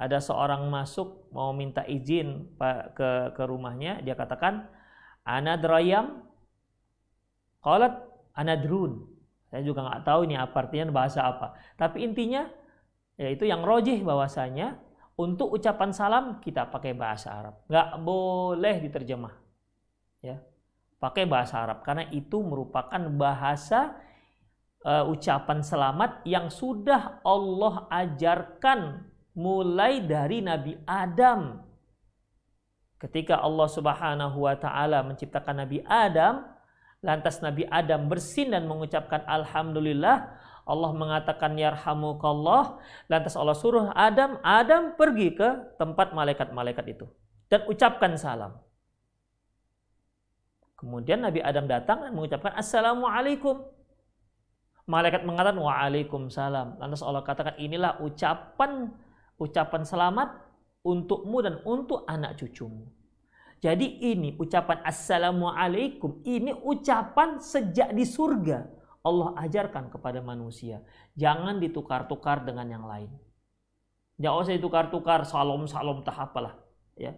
[0.00, 2.56] ada seorang masuk mau minta izin
[2.96, 4.64] ke ke rumahnya, dia katakan
[5.28, 6.24] anadrayam
[7.60, 8.00] qalat
[8.32, 9.04] anadrun.
[9.52, 11.52] Saya juga nggak tahu ini apa artinya bahasa apa.
[11.76, 12.48] Tapi intinya
[13.20, 14.80] yaitu yang rojih bahwasanya
[15.20, 17.60] untuk ucapan salam kita pakai bahasa Arab.
[17.68, 19.34] Nggak boleh diterjemah.
[20.24, 20.40] Ya.
[20.96, 24.00] Pakai bahasa Arab karena itu merupakan bahasa
[24.84, 29.09] uh, ucapan selamat yang sudah Allah ajarkan
[29.40, 31.64] mulai dari Nabi Adam.
[33.00, 36.44] Ketika Allah Subhanahu wa taala menciptakan Nabi Adam,
[37.00, 40.36] lantas Nabi Adam bersin dan mengucapkan alhamdulillah,
[40.68, 42.76] Allah mengatakan yarhamukallah,
[43.08, 47.08] lantas Allah suruh Adam, Adam pergi ke tempat malaikat-malaikat itu
[47.48, 48.60] dan ucapkan salam.
[50.76, 53.64] Kemudian Nabi Adam datang dan mengucapkan assalamualaikum.
[54.88, 56.80] Malaikat mengatakan waalaikumsalam.
[56.80, 58.92] Lantas Allah katakan inilah ucapan
[59.40, 60.28] ucapan selamat
[60.84, 62.84] untukmu dan untuk anak cucumu.
[63.60, 68.68] Jadi ini ucapan Assalamualaikum, ini ucapan sejak di surga.
[69.00, 70.84] Allah ajarkan kepada manusia.
[71.16, 73.08] Jangan ditukar-tukar dengan yang lain.
[74.20, 76.60] Jangan usah ditukar-tukar salom-salom tahap apalah.
[76.96, 77.16] Ya.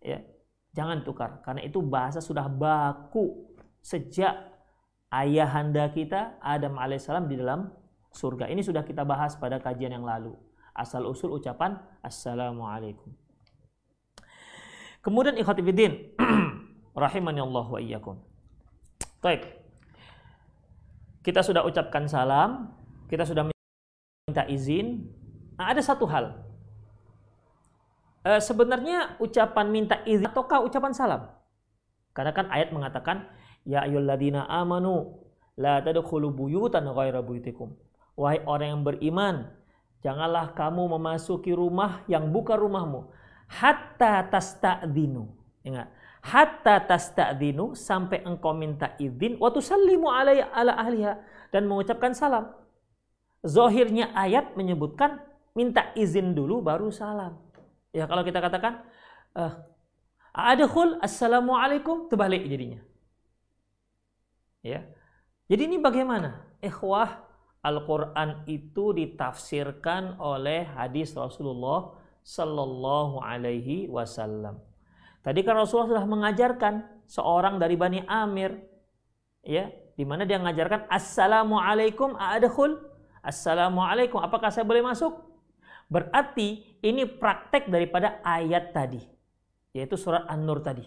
[0.00, 0.24] Ya.
[0.72, 3.48] Jangan tukar karena itu bahasa sudah baku
[3.80, 4.36] sejak
[5.08, 7.72] ayahanda kita Adam alaihissalam di dalam
[8.12, 8.48] surga.
[8.52, 10.36] Ini sudah kita bahas pada kajian yang lalu
[10.78, 11.74] asal usul ucapan
[12.06, 13.10] assalamualaikum.
[15.02, 16.14] Kemudian ikhwatifiddin
[16.94, 18.22] rahimani Allah wa iyyakum.
[19.18, 19.58] Baik.
[21.26, 22.70] Kita sudah ucapkan salam,
[23.10, 25.10] kita sudah minta izin.
[25.58, 26.38] Nah, ada satu hal.
[28.22, 31.22] E, sebenarnya ucapan minta izin ataukah ucapan salam?
[32.14, 33.26] Karena kan ayat mengatakan
[33.66, 35.18] ya ayyuhalladzina amanu
[35.58, 37.74] la tadkhulu buyutan ghaira buyutikum.
[38.18, 39.34] Wahai orang yang beriman,
[39.98, 43.10] Janganlah kamu memasuki rumah yang bukan rumahmu.
[43.50, 45.26] Hatta tasta'dinu.
[45.66, 45.90] Ingat.
[46.22, 49.38] Hatta tasta'dinu sampai engkau minta izin.
[49.42, 51.18] Waktu salimu ala, ala ahliha.
[51.50, 52.54] Dan mengucapkan salam.
[53.42, 55.22] Zohirnya ayat menyebutkan
[55.58, 57.38] minta izin dulu baru salam.
[57.90, 58.84] Ya kalau kita katakan
[59.34, 59.58] uh,
[60.30, 62.78] adkhul assalamualaikum terbalik jadinya.
[64.62, 64.86] Ya.
[65.48, 66.44] Jadi ini bagaimana?
[66.60, 67.27] Ikhwah
[67.68, 71.92] Al-Quran itu ditafsirkan oleh hadis Rasulullah
[72.24, 74.56] Sallallahu Alaihi Wasallam.
[75.20, 78.56] Tadi kan Rasulullah sudah mengajarkan seorang dari Bani Amir,
[79.44, 82.88] ya, di mana dia mengajarkan Assalamualaikum a'adkhul
[83.28, 85.12] Assalamualaikum, apakah saya boleh masuk?
[85.92, 89.00] Berarti ini praktek daripada ayat tadi,
[89.76, 90.84] yaitu surat An-Nur tadi.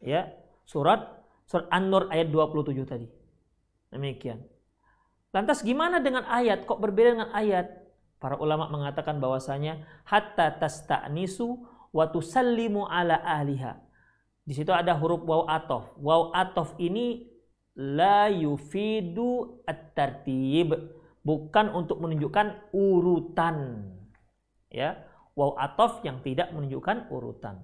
[0.00, 0.32] Ya,
[0.64, 3.08] surat surat An-Nur ayat 27 tadi.
[3.92, 4.44] Demikian.
[5.30, 6.66] Lantas gimana dengan ayat?
[6.66, 7.70] Kok berbeda dengan ayat?
[8.18, 11.48] Para ulama mengatakan bahwasanya hatta tasta'nisu
[11.94, 13.78] wa tusallimu ala ahliha.
[14.42, 15.94] Di situ ada huruf waw atof.
[15.96, 17.30] Waw atof ini
[17.78, 20.74] la yufidu at-tartib,
[21.22, 23.86] bukan untuk menunjukkan urutan.
[24.68, 25.06] Ya,
[25.38, 27.62] waw atof yang tidak menunjukkan urutan.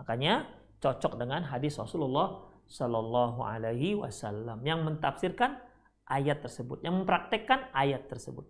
[0.00, 0.48] Makanya
[0.80, 5.60] cocok dengan hadis Rasulullah Shallallahu alaihi wasallam yang mentafsirkan
[6.06, 8.46] ayat tersebut, yang mempraktekkan ayat tersebut.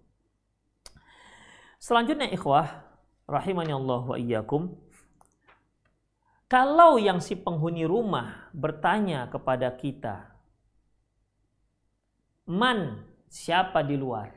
[1.82, 2.68] Selanjutnya ikhwah,
[3.26, 4.70] rahimani Allah wa iyyakum.
[6.46, 10.36] Kalau yang si penghuni rumah bertanya kepada kita,
[12.44, 14.30] man siapa di luar?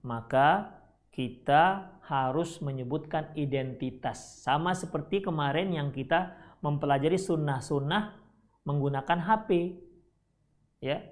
[0.00, 4.40] Maka kita harus menyebutkan identitas.
[4.40, 8.16] Sama seperti kemarin yang kita mempelajari sunnah-sunnah
[8.64, 9.76] menggunakan HP.
[10.80, 11.04] Ya,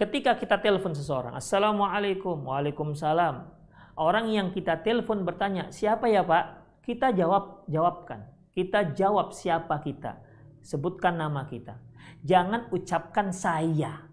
[0.00, 3.52] Ketika kita telepon seseorang, Assalamualaikum, Waalaikumsalam.
[4.00, 6.80] Orang yang kita telepon bertanya, siapa ya Pak?
[6.80, 8.24] Kita jawab, jawabkan.
[8.56, 10.24] Kita jawab siapa kita.
[10.64, 11.76] Sebutkan nama kita.
[12.24, 14.08] Jangan ucapkan saya.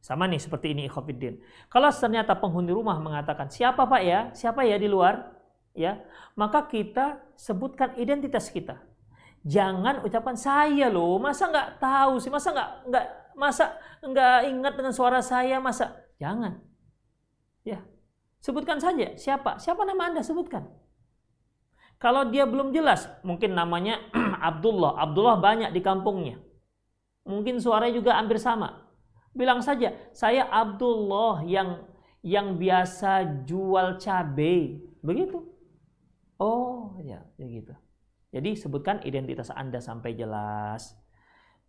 [0.00, 1.44] Sama nih seperti ini ikhwafiddin.
[1.68, 4.32] Kalau ternyata penghuni rumah mengatakan, siapa Pak ya?
[4.32, 5.28] Siapa ya di luar?
[5.76, 6.00] Ya,
[6.40, 8.80] maka kita sebutkan identitas kita.
[9.44, 14.94] Jangan ucapan saya loh, masa nggak tahu sih, masa nggak nggak Masa enggak ingat dengan
[14.94, 15.58] suara saya?
[15.58, 15.94] Masa?
[16.22, 16.62] Jangan.
[17.66, 17.82] Ya.
[18.38, 19.58] Sebutkan saja siapa?
[19.58, 20.22] Siapa nama Anda?
[20.22, 20.68] Sebutkan.
[21.98, 23.96] Kalau dia belum jelas, mungkin namanya
[24.50, 25.00] Abdullah.
[25.00, 26.36] Abdullah banyak di kampungnya.
[27.24, 28.84] Mungkin suaranya juga hampir sama.
[29.32, 31.88] Bilang saja, saya Abdullah yang
[32.20, 34.80] yang biasa jual cabai.
[35.00, 35.40] Begitu.
[36.36, 37.72] Oh, ya, begitu.
[38.34, 40.98] Jadi sebutkan identitas Anda sampai jelas.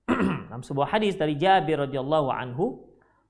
[0.49, 2.85] dalam sebuah hadis dari Jabir radhiyallahu anhu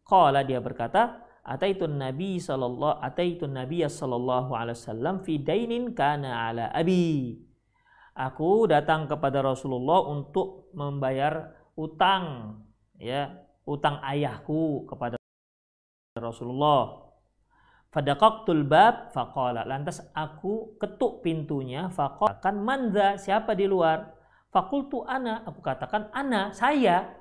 [0.05, 6.71] qala dia berkata ataitun nabi sallallahu ataitun nabiy sallallahu alaihi wasallam fi dainin kana ala
[6.73, 7.37] abi
[8.15, 12.57] aku datang kepada Rasulullah untuk membayar utang
[12.95, 15.19] ya utang ayahku kepada
[16.15, 17.11] Rasulullah.
[17.91, 19.67] Fadaqaqtul bab faqala.
[19.67, 24.14] Lantas aku ketuk pintunya faqala kan manza siapa di luar?
[24.55, 25.43] Fakultu ana.
[25.43, 27.11] Aku katakan ana saya.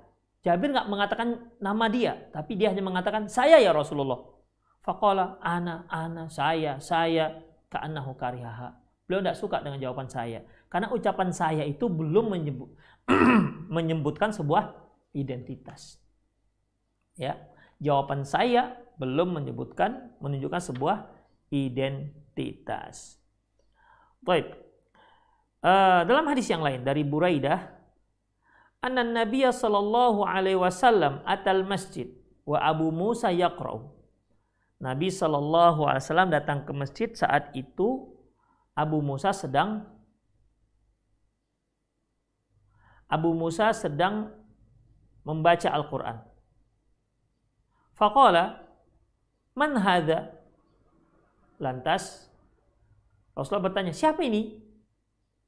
[0.47, 4.23] Jabir nggak mengatakan nama dia, tapi dia hanya mengatakan saya ya Rasulullah.
[4.85, 7.43] Faqala ana ana saya saya
[7.73, 8.77] ka'annahu karihaha.
[9.09, 10.45] Beliau tidak suka dengan jawaban saya.
[10.69, 12.71] Karena ucapan saya itu belum menyebut,
[13.77, 14.77] menyebutkan sebuah
[15.17, 15.97] identitas.
[17.17, 17.41] Ya,
[17.81, 21.09] jawaban saya belum menyebutkan menunjukkan sebuah
[21.51, 23.17] identitas.
[24.21, 24.55] Baik.
[25.65, 27.57] Uh, dalam hadis yang lain dari Buraidah,
[28.85, 32.13] anna Nabiya sallallahu alaihi wasallam atal masjid
[32.45, 33.89] wa Abu Musa yaqra'u.
[34.85, 38.13] Nabi sallallahu alaihi wasallam datang ke masjid saat itu
[38.77, 39.89] Abu Musa sedang
[43.09, 44.37] Abu Musa sedang
[45.25, 46.21] membaca Al-Qur'an.
[47.97, 48.61] Faqala
[49.55, 50.35] Man hadha?
[51.63, 52.27] Lantas
[53.33, 54.64] Rasulullah bertanya, siapa ini?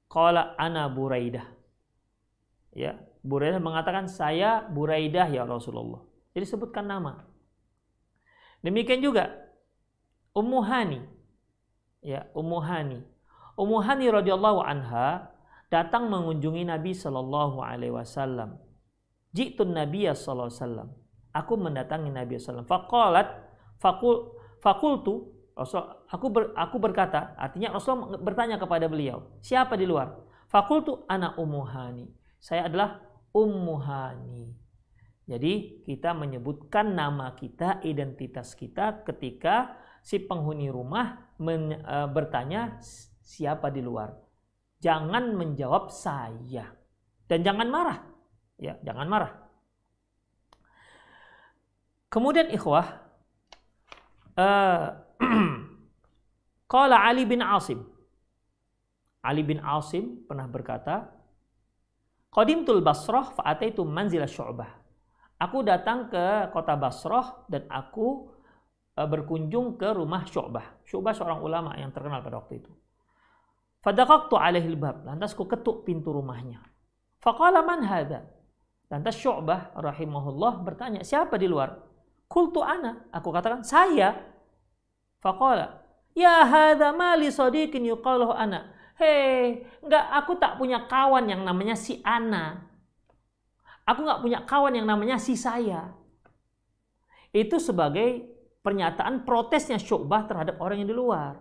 [0.07, 1.47] Qala ana Buraidah.
[2.77, 6.05] Ya, Buraidah mengatakan saya Buraidah ya Rasulullah.
[6.37, 7.25] Jadi sebutkan nama.
[8.61, 9.33] Demikian juga
[10.37, 11.01] Ummu Hani.
[12.05, 13.01] Ya, Ummu Hani.
[13.57, 15.33] Ummu Hani radhiyallahu anha
[15.73, 18.61] datang mengunjungi Nabi sallallahu alaihi wasallam.
[19.33, 20.89] Jitun Nabi sallallahu alaihi wasallam.
[21.33, 22.69] Aku mendatangi Nabi sallallahu alaihi wasallam.
[22.69, 23.29] Faqalat
[23.81, 24.17] fakul
[24.61, 25.81] fakultu Rasul
[26.13, 30.13] aku ber, aku berkata artinya Rasul bertanya kepada beliau siapa di luar?
[30.53, 33.01] Fakultu anak umuhani saya adalah
[33.33, 34.67] umuhani
[35.27, 42.79] jadi kita menyebutkan nama kita identitas kita ketika si penghuni rumah men, e, bertanya
[43.27, 44.15] siapa di luar?
[44.79, 46.71] Jangan menjawab saya.
[47.27, 47.99] Dan jangan marah.
[48.55, 49.33] Ya jangan marah.
[52.07, 52.87] Kemudian ikhwah
[56.73, 57.85] Qala Ali bin Asim.
[59.23, 61.11] Ali bin Asim pernah berkata,
[62.31, 64.87] Qadimtul Basrah fa'ataitu manzila syu'bah.
[65.37, 68.33] Aku datang ke kota Basrah dan aku
[68.97, 70.81] e, berkunjung ke rumah Syu'bah.
[70.89, 72.73] Syu'bah seorang ulama yang terkenal pada waktu itu.
[73.85, 75.05] Fadaqaqtu alaihi bab.
[75.05, 76.65] Lantas ku ketuk pintu rumahnya.
[77.21, 78.25] Faqala man hadha?
[78.89, 81.85] Lantas Syu'bah rahimahullah bertanya, siapa di luar?
[82.25, 83.05] Kultu ana.
[83.13, 84.17] Aku katakan, saya.
[85.27, 85.83] Faqala.
[86.15, 88.71] Ya hadha mali sadiqin yuqaluhu ana.
[88.97, 92.65] Hei, enggak, aku tak punya kawan yang namanya si Ana.
[93.85, 95.93] Aku nggak punya kawan yang namanya si saya.
[97.29, 98.25] Itu sebagai
[98.65, 101.37] pernyataan protesnya Syu'bah terhadap orang yang di luar.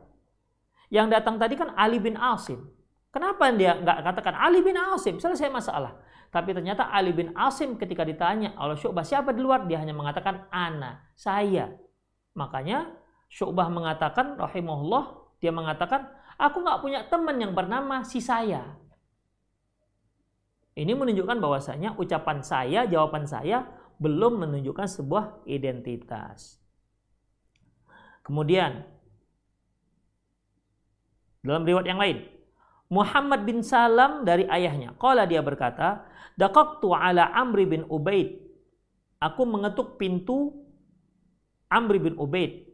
[0.91, 2.59] Yang datang tadi kan Ali bin Asim.
[3.07, 5.15] Kenapa dia nggak katakan Ali bin Asim?
[5.23, 5.95] Selesai masalah.
[6.35, 10.51] Tapi ternyata Ali bin Asim ketika ditanya oleh Syu'bah siapa di luar, dia hanya mengatakan
[10.51, 11.71] ana, saya.
[12.35, 12.91] Makanya
[13.29, 16.07] Syu'bah mengatakan rahimahullah, dia mengatakan,
[16.39, 18.77] aku nggak punya teman yang bernama si saya.
[20.75, 23.63] Ini menunjukkan bahwasanya ucapan saya, jawaban saya
[23.95, 26.59] belum menunjukkan sebuah identitas.
[28.27, 28.83] Kemudian
[31.45, 32.17] dalam riwayat yang lain,
[32.89, 34.97] Muhammad bin Salam dari ayahnya.
[34.97, 38.41] Qala dia berkata, Daqaqtu ala Amri bin Ubaid.
[39.21, 40.51] Aku mengetuk pintu
[41.71, 42.64] Amri bin Ubaid.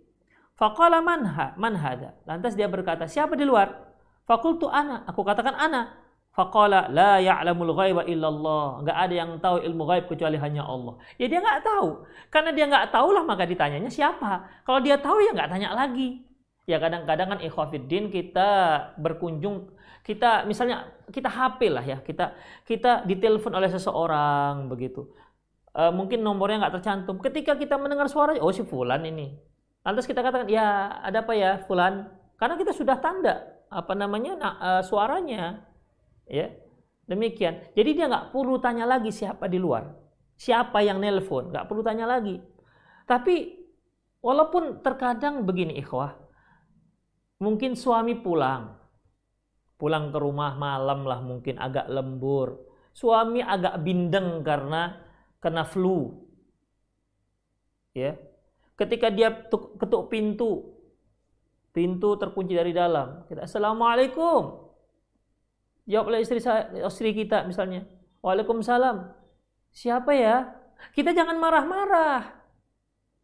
[0.62, 2.14] Faqala manha, man hada.
[2.30, 3.82] Lantas dia berkata, siapa di luar?
[4.30, 5.02] Fakultu ana.
[5.10, 5.90] Aku katakan ana.
[6.38, 8.86] Faqala la ya'lamul ghaiba illallah.
[8.86, 11.02] Enggak ada yang tahu ilmu gaib kecuali hanya Allah.
[11.18, 12.06] Ya dia enggak tahu.
[12.30, 14.46] Karena dia enggak tahu lah maka ditanyanya siapa.
[14.62, 16.30] Kalau dia tahu ya enggak tanya lagi.
[16.70, 18.50] Ya kadang-kadang kan ikhwafiddin kita
[19.02, 19.74] berkunjung
[20.06, 22.34] kita misalnya kita HP lah ya kita
[22.66, 25.14] kita ditelepon oleh seseorang begitu
[25.78, 29.38] e, mungkin nomornya nggak tercantum ketika kita mendengar suara oh si Fulan ini
[29.82, 34.54] lantas kita katakan ya ada apa ya Fulan karena kita sudah tanda apa namanya nah,
[34.58, 35.66] e, suaranya
[36.28, 36.54] ya
[37.10, 39.90] demikian jadi dia nggak perlu tanya lagi siapa di luar
[40.38, 42.38] siapa yang nelpon nggak perlu tanya lagi
[43.10, 43.58] tapi
[44.22, 46.14] walaupun terkadang begini ikhwah
[47.42, 48.82] mungkin suami pulang
[49.82, 52.70] pulang ke rumah malam lah mungkin agak lembur.
[52.94, 55.02] Suami agak bindeng karena
[55.42, 56.22] kena flu.
[57.98, 58.14] Ya.
[58.82, 59.30] Ketika dia
[59.78, 60.74] ketuk pintu,
[61.70, 63.30] pintu terkunci dari dalam.
[63.30, 64.74] Kita Assalamualaikum.
[65.86, 67.86] Jawablah istri saya, istri kita misalnya.
[68.26, 69.06] Waalaikumsalam.
[69.70, 70.50] Siapa ya?
[70.98, 72.26] Kita jangan marah-marah.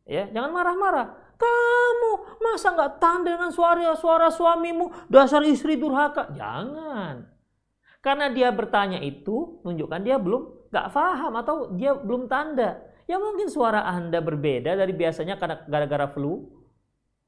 [0.05, 1.17] Ya, jangan marah-marah.
[1.41, 6.37] Kamu masa nggak tahan dengan suara suara suamimu dasar istri durhaka?
[6.37, 7.25] Jangan.
[8.05, 12.77] Karena dia bertanya itu menunjukkan dia belum nggak paham atau dia belum tanda.
[13.07, 16.51] Ya mungkin suara Anda berbeda dari biasanya karena gara-gara flu.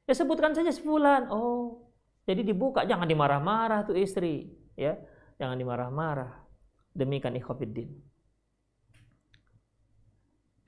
[0.03, 1.31] Ya sebutkan saja sebulan.
[1.31, 1.89] Oh,
[2.29, 4.99] jadi dibuka, jangan dimarah-marah tuh istri, ya.
[5.41, 6.45] Jangan dimarah-marah.
[6.93, 7.89] Demikian ikhwafiddin.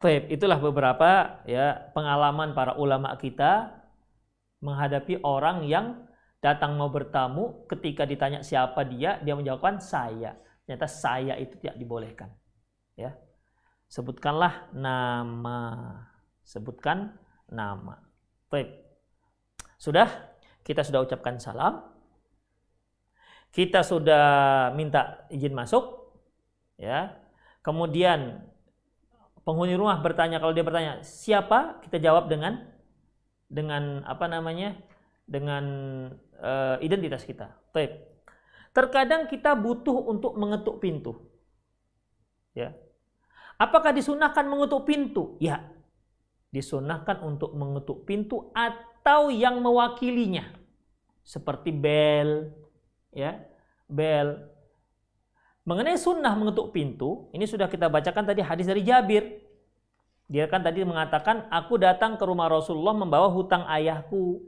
[0.02, 3.70] Baik, itulah beberapa ya pengalaman para ulama kita
[4.66, 6.10] menghadapi orang yang
[6.42, 10.34] datang mau bertamu ketika ditanya siapa dia, dia menjawabkan saya.
[10.66, 12.34] Ternyata saya itu tidak dibolehkan.
[12.98, 13.14] Ya.
[13.92, 15.60] Sebutkanlah nama.
[16.48, 17.12] Sebutkan
[17.52, 18.00] nama.
[18.48, 18.88] Baik.
[19.76, 20.08] Sudah?
[20.64, 21.92] Kita sudah ucapkan salam.
[23.52, 26.16] Kita sudah minta izin masuk.
[26.80, 27.20] Ya.
[27.60, 28.48] Kemudian
[29.44, 32.64] penghuni rumah bertanya kalau dia bertanya siapa kita jawab dengan
[33.52, 34.80] dengan apa namanya
[35.28, 35.64] dengan
[36.40, 37.60] uh, identitas kita.
[37.76, 38.08] Baik.
[38.72, 41.28] Terkadang kita butuh untuk mengetuk pintu.
[42.56, 42.72] Ya.
[43.62, 45.38] Apakah disunahkan mengetuk pintu?
[45.38, 45.62] Ya.
[46.50, 50.50] Disunahkan untuk mengetuk pintu atau yang mewakilinya.
[51.22, 52.50] Seperti bel
[53.14, 53.38] ya.
[53.86, 54.50] Bel.
[55.62, 59.30] Mengenai sunnah mengetuk pintu ini sudah kita bacakan tadi hadis dari Jabir.
[60.26, 64.42] Dia kan tadi mengatakan aku datang ke rumah Rasulullah membawa hutang ayahku.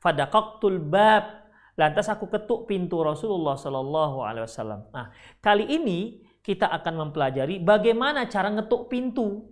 [0.00, 1.44] Fadaqaqtul bab.
[1.76, 4.88] Lantas aku ketuk pintu Rasulullah Shallallahu Alaihi Wasallam.
[4.96, 5.12] Nah
[5.44, 9.50] kali ini kita akan mempelajari bagaimana cara ngetuk pintu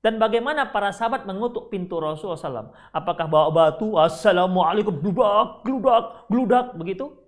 [0.00, 2.72] dan bagaimana para sahabat mengutuk pintu Rasulullah SAW?
[2.88, 7.20] Apakah bawa batu, Assalamualaikum, gludak, gludak, gludak, begitu?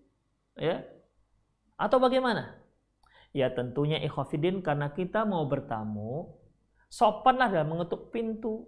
[0.56, 0.80] Ya.
[1.76, 2.56] Atau bagaimana?
[3.36, 6.32] Ya tentunya ikhafidin karena kita mau bertamu,
[6.88, 8.64] sopanlah dalam mengetuk pintu.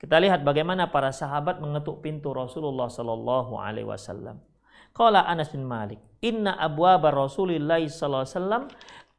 [0.00, 4.40] Kita lihat bagaimana para sahabat mengetuk pintu Rasulullah Sallallahu Alaihi Wasallam.
[4.92, 8.64] Qala Anas bin Malik, Inna abwaba Rasulillah Sallallahu Alaihi Wasallam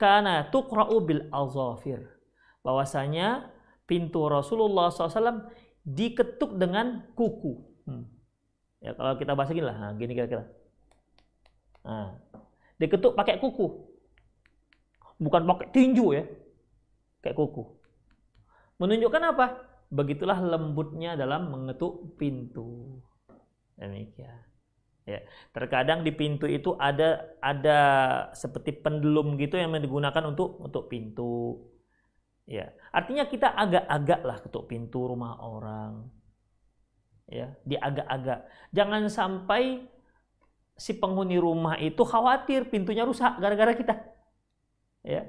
[0.04, 2.04] kana tuqra'u bil azafir.
[2.60, 3.48] Bahwasanya
[3.88, 5.48] pintu Rasulullah SAW
[5.88, 7.64] diketuk dengan kuku.
[7.88, 8.12] Hmm.
[8.84, 10.44] Ya kalau kita bahasa gini lah, nah, gini kira-kira.
[11.88, 12.20] Nah,
[12.80, 13.68] diketuk pakai kuku,
[15.24, 16.24] bukan pakai tinju ya,
[17.24, 17.64] kayak kuku.
[18.84, 19.46] Menunjukkan apa?
[19.88, 23.00] Begitulah lembutnya dalam mengetuk pintu.
[23.80, 24.53] Demikian.
[25.04, 25.20] Ya,
[25.52, 27.80] terkadang di pintu itu ada ada
[28.32, 31.60] seperti pendulum gitu yang digunakan untuk untuk pintu.
[32.48, 36.08] Ya, artinya kita agak-agak lah ketuk pintu rumah orang.
[37.28, 38.48] Ya, di agak-agak.
[38.72, 39.84] Jangan sampai
[40.80, 43.96] si penghuni rumah itu khawatir pintunya rusak gara-gara kita.
[45.04, 45.28] Ya.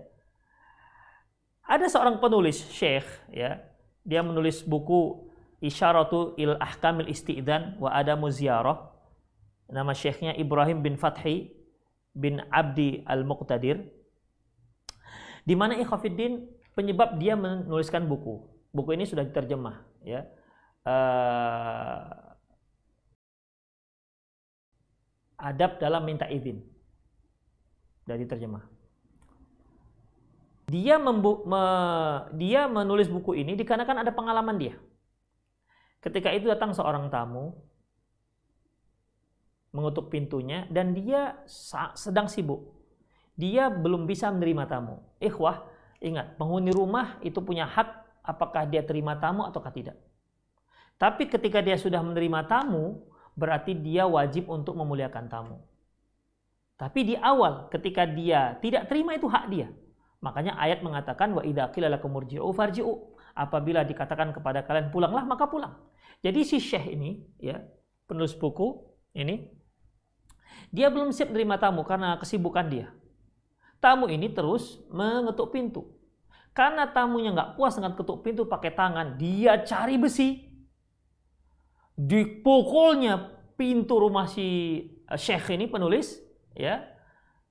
[1.66, 3.58] Ada seorang penulis, Syekh, ya.
[4.04, 5.32] Dia menulis buku
[5.64, 8.93] Isyaratu il Ahkamil Isti'dan wa Adamu Ziyarah.
[9.68, 11.52] Nama syekhnya Ibrahim bin Fathi
[12.14, 13.80] bin Abdi Al-Muqtadir.
[15.44, 18.44] Di mana ikhwafiddin penyebab dia menuliskan buku.
[18.74, 20.26] Buku ini sudah diterjemah, ya.
[20.84, 22.34] Uh,
[25.38, 26.64] adab dalam minta izin.
[28.04, 28.64] Dari terjemah.
[30.64, 31.64] Dia membu me,
[32.40, 34.74] dia menulis buku ini dikarenakan ada pengalaman dia.
[36.00, 37.56] Ketika itu datang seorang tamu
[39.74, 41.42] mengutuk pintunya dan dia
[41.98, 42.70] sedang sibuk.
[43.34, 45.02] Dia belum bisa menerima tamu.
[45.18, 47.88] Ikhwah, Ingat, penghuni rumah itu punya hak
[48.20, 49.96] apakah dia terima tamu ataukah tidak.
[51.00, 55.64] Tapi ketika dia sudah menerima tamu, berarti dia wajib untuk memuliakan tamu.
[56.76, 59.72] Tapi di awal ketika dia tidak terima itu hak dia.
[60.20, 63.16] Makanya ayat mengatakan wa idza qila farji'u.
[63.34, 65.74] Apabila dikatakan kepada kalian pulanglah maka pulang.
[66.20, 67.64] Jadi si Syekh ini ya,
[68.06, 68.76] penulis buku
[69.16, 69.48] ini
[70.74, 72.86] dia belum siap menerima tamu karena kesibukan dia.
[73.78, 75.86] Tamu ini terus mengetuk pintu.
[76.54, 80.46] Karena tamunya nggak puas dengan ketuk pintu pakai tangan, dia cari besi.
[81.98, 84.46] Dipukulnya pintu rumah si
[85.10, 86.18] eh, Syekh ini penulis,
[86.54, 86.82] ya,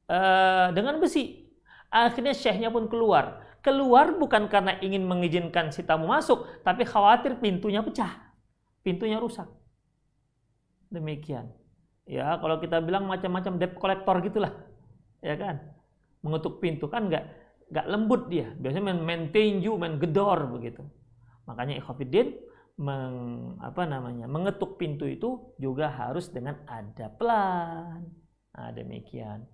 [0.07, 1.51] uh, dengan besi.
[1.91, 3.43] Akhirnya Syekhnya pun keluar.
[3.63, 8.35] Keluar bukan karena ingin mengizinkan si tamu masuk, tapi khawatir pintunya pecah,
[8.83, 9.47] pintunya rusak.
[10.91, 11.62] Demikian.
[12.03, 14.51] Ya, kalau kita bilang macam-macam debt collector gitulah,
[15.23, 15.63] ya kan?
[16.19, 17.23] Mengetuk pintu kan nggak
[17.71, 18.51] nggak lembut dia.
[18.59, 20.83] Biasanya main, main tinju, main gedor begitu.
[21.47, 22.35] Makanya ikhafidin
[22.79, 23.15] meng,
[23.61, 28.03] apa namanya mengetuk pintu itu juga harus dengan ada pelan.
[28.53, 29.47] Nah, demikian.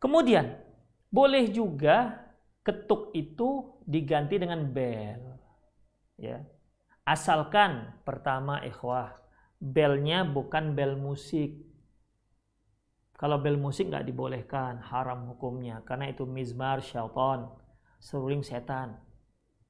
[0.00, 0.56] Kemudian
[1.12, 2.24] boleh juga
[2.66, 5.22] ketuk itu diganti dengan bel.
[6.18, 6.42] Ya.
[7.06, 9.14] Asalkan pertama ikhwah,
[9.58, 11.66] belnya bukan bel musik,
[13.16, 15.80] kalau bel musik nggak dibolehkan, haram hukumnya.
[15.88, 17.48] Karena itu mizmar syaitan,
[18.00, 19.00] seruling setan.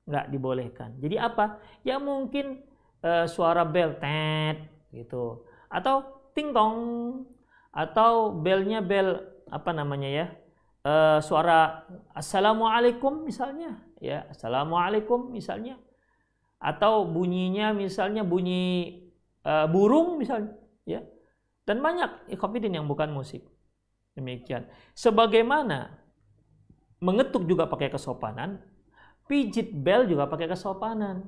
[0.07, 0.95] nggak dibolehkan.
[1.03, 1.59] Jadi apa?
[1.83, 2.63] Ya mungkin
[3.03, 6.79] uh, suara bel tet gitu atau ting tong
[7.75, 9.21] atau belnya bel
[9.51, 10.27] apa namanya ya
[10.87, 11.85] uh, suara
[12.17, 15.77] assalamualaikum misalnya ya assalamualaikum misalnya
[16.57, 19.06] atau bunyinya misalnya bunyi
[19.47, 21.07] uh, burung misalnya ya.
[21.67, 23.47] Dan banyak ikhafidin yang bukan musik.
[24.19, 24.67] Demikian.
[24.99, 26.03] Sebagaimana
[26.99, 28.63] mengetuk juga pakai kesopanan
[29.27, 31.27] pijit bel juga pakai kesopanan.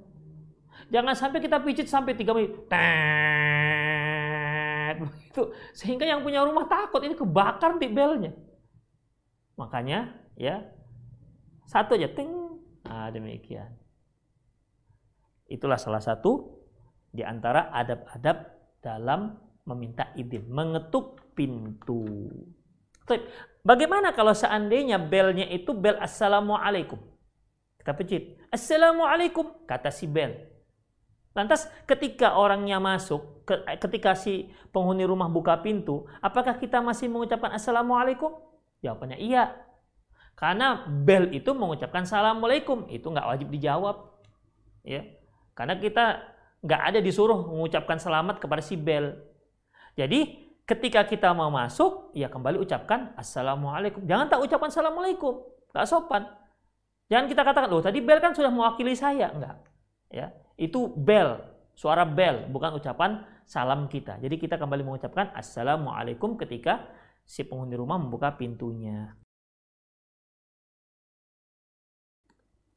[0.95, 2.55] Jangan sampai kita pijit sampai tiga menit
[4.99, 5.51] begitu.
[5.75, 8.33] Sehingga yang punya rumah takut ini kebakar di belnya.
[9.59, 10.62] Makanya ya
[11.66, 12.31] satu aja ting.
[12.87, 13.75] Nah demikian.
[15.51, 16.57] Itulah salah satu
[17.12, 18.36] di antara adab-adab
[18.78, 22.28] dalam meminta izin mengetuk pintu
[23.64, 27.00] bagaimana kalau seandainya belnya itu bel assalamualaikum
[27.80, 30.59] kita pecit assalamualaikum kata si bel
[31.38, 33.46] Lantas ketika orangnya masuk,
[33.78, 38.34] ketika si penghuni rumah buka pintu, apakah kita masih mengucapkan Assalamualaikum?
[38.82, 39.54] Jawabannya iya.
[40.34, 44.18] Karena bel itu mengucapkan Assalamualaikum, itu nggak wajib dijawab.
[44.82, 45.06] ya
[45.54, 46.26] Karena kita
[46.62, 49.14] nggak ada disuruh mengucapkan selamat kepada si bel.
[49.94, 54.04] Jadi ketika kita mau masuk, ya kembali ucapkan Assalamualaikum.
[54.06, 55.34] Jangan tak ucapkan Assalamualaikum,
[55.74, 56.26] nggak sopan.
[57.09, 59.32] Jangan kita katakan, loh tadi bel kan sudah mewakili saya.
[59.32, 59.64] Enggak.
[60.12, 61.40] Ya, itu bel,
[61.72, 64.20] suara bel, bukan ucapan salam kita.
[64.20, 66.84] Jadi kita kembali mengucapkan Assalamualaikum ketika
[67.24, 69.16] si penghuni rumah membuka pintunya.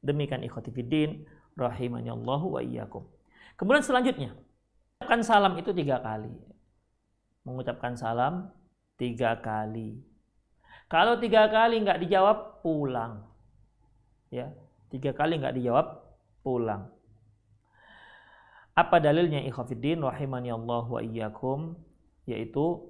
[0.01, 1.27] Demikian ikhwatifidin,
[1.59, 3.05] rahimahnya Allahu wa iyyakum.
[3.61, 4.33] Kemudian selanjutnya,
[4.97, 6.33] mengucapkan salam itu tiga kali.
[7.45, 8.49] Mengucapkan salam
[8.97, 10.01] tiga kali.
[10.89, 13.21] Kalau tiga kali nggak dijawab, pulang.
[14.33, 14.49] Ya,
[14.89, 16.01] tiga kali nggak dijawab,
[16.41, 16.89] pulang.
[18.73, 21.77] Apa dalilnya ikhwafiddin rahimani Allah wa iyyakum
[22.25, 22.81] yaitu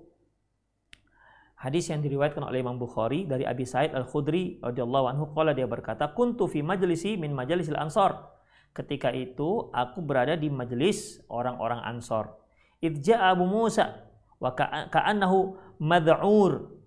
[1.60, 6.16] hadis yang diriwayatkan oleh Imam Bukhari dari Abi Sa'id Al-Khudri radhiyallahu anhu qala dia berkata
[6.16, 8.31] kuntu fi majlisi min majlisil ansor
[8.72, 12.36] ketika itu aku berada di majelis orang-orang ansor.
[12.82, 14.10] Idja Abu Musa
[14.42, 16.82] wa ka'annahu mad'ur.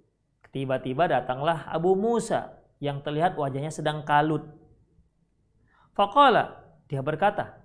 [0.50, 4.46] Tiba-tiba datanglah Abu Musa yang terlihat wajahnya sedang kalut.
[5.94, 7.64] Faqala dia berkata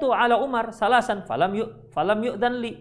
[0.00, 2.78] tu ala Umar salasan falam yuk falam yuk dan li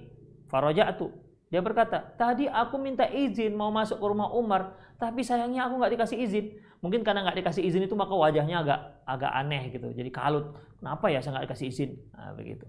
[0.47, 1.11] faraja'tu.
[1.53, 5.93] Dia berkata, tadi aku minta izin mau masuk ke rumah Umar, tapi sayangnya aku nggak
[5.93, 6.45] dikasih izin.
[6.81, 10.49] Mungkin karena nggak dikasih izin itu maka wajahnya agak agak aneh gitu, jadi kalut.
[10.81, 11.91] Kenapa ya saya nggak dikasih izin?
[12.09, 12.65] Nah, begitu.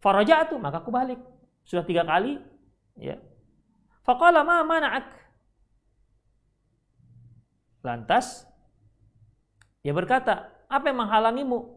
[0.00, 1.20] Faraja'tu, maka aku balik.
[1.68, 2.40] Sudah tiga kali,
[2.96, 3.20] ya.
[4.08, 5.12] Faqala ma mana'ak?
[7.84, 8.48] Lantas
[9.84, 11.76] dia berkata, apa yang menghalangimu?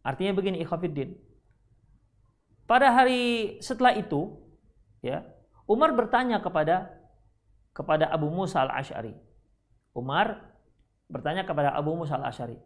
[0.00, 1.27] Artinya begini ikhwafiddin.
[2.68, 4.36] Pada hari setelah itu,
[5.00, 5.24] ya,
[5.64, 6.92] Umar bertanya kepada
[7.72, 9.16] kepada Abu Musa al-Ash'ari.
[9.96, 10.52] Umar
[11.08, 12.60] bertanya kepada Abu Musa al-Ash'ari.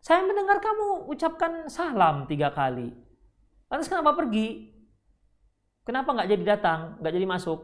[0.00, 2.88] Saya mendengar kamu ucapkan salam tiga kali.
[3.68, 4.72] Lantas kenapa pergi?
[5.84, 7.60] Kenapa nggak jadi datang, nggak jadi masuk?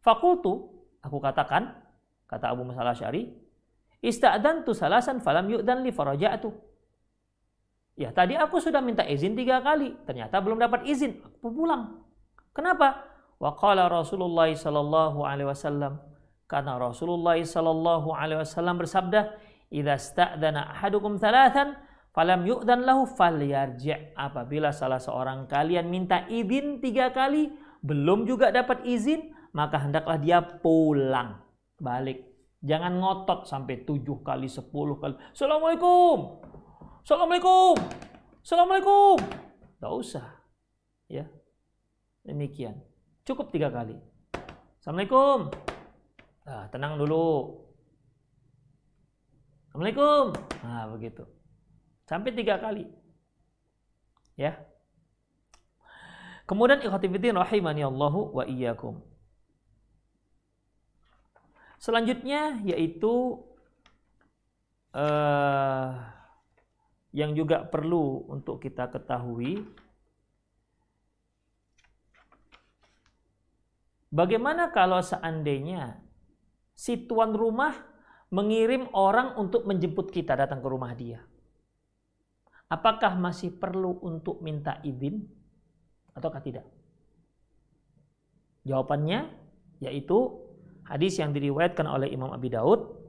[0.00, 1.76] Fakultu, aku katakan,
[2.24, 3.28] kata Abu Musa al-Ash'ari,
[4.00, 6.48] Ista'adantu salasan falam yu'dan li faraja'tu.
[7.98, 12.00] Ya tadi aku sudah minta izin tiga kali, ternyata belum dapat izin, aku pulang.
[12.54, 13.06] Kenapa?
[13.40, 15.96] Waqala Rasulullah sallallahu alaihi wasallam
[16.50, 19.38] karena Rasulullah sallallahu alaihi wasallam bersabda,
[19.70, 21.78] "Idza sta'dana ahadukum thalathan
[22.10, 27.54] falam yu'dan lahu falyarji'." Apabila salah seorang kalian minta izin tiga kali,
[27.86, 31.38] belum juga dapat izin, maka hendaklah dia pulang,
[31.78, 32.26] balik.
[32.60, 35.16] Jangan ngotot sampai tujuh kali, sepuluh kali.
[35.32, 36.49] Assalamualaikum.
[37.04, 37.76] Assalamualaikum.
[38.44, 39.16] Assalamualaikum.
[39.80, 40.26] Tidak usah.
[41.08, 41.26] Ya.
[42.24, 42.76] Demikian.
[43.24, 43.96] Cukup tiga kali.
[44.80, 45.52] Assalamualaikum.
[46.44, 47.60] Nah, tenang dulu.
[49.70, 50.36] Assalamualaikum.
[50.66, 51.24] Nah, begitu.
[52.04, 52.90] Sampai tiga kali.
[54.34, 54.58] Ya.
[56.50, 58.98] Kemudian ikhwatifidin rahimani Allahu wa iyyakum.
[61.78, 63.40] Selanjutnya yaitu
[64.92, 66.19] uh,
[67.10, 69.66] yang juga perlu untuk kita ketahui
[74.14, 75.98] bagaimana kalau seandainya
[76.74, 77.74] si tuan rumah
[78.30, 81.18] mengirim orang untuk menjemput kita datang ke rumah dia?
[82.70, 85.26] Apakah masih perlu untuk minta izin
[86.14, 86.66] ataukah tidak?
[88.62, 89.26] Jawabannya
[89.82, 90.38] yaitu
[90.86, 92.99] hadis yang diriwayatkan oleh Imam Abi Daud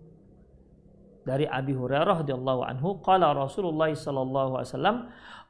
[1.22, 4.98] dari Abi Hurairah radhiyallahu anhu qala Rasulullah sallallahu alaihi wasallam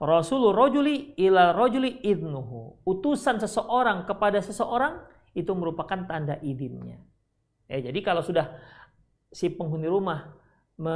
[0.01, 2.81] Rasulul rajuli ila rajuli idnuhu.
[2.89, 4.97] Utusan seseorang kepada seseorang
[5.37, 6.97] itu merupakan tanda idinnya.
[7.69, 8.49] Ya, jadi kalau sudah
[9.29, 10.33] si penghuni rumah
[10.81, 10.91] me,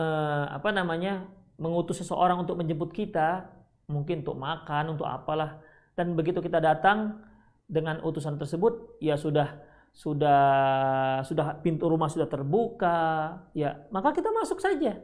[0.50, 1.30] apa namanya
[1.62, 3.48] mengutus seseorang untuk menjemput kita,
[3.88, 5.62] mungkin untuk makan, untuk apalah,
[5.94, 7.24] dan begitu kita datang
[7.70, 9.56] dengan utusan tersebut, ya sudah
[9.96, 10.44] sudah
[11.24, 15.00] sudah pintu rumah sudah terbuka, ya maka kita masuk saja.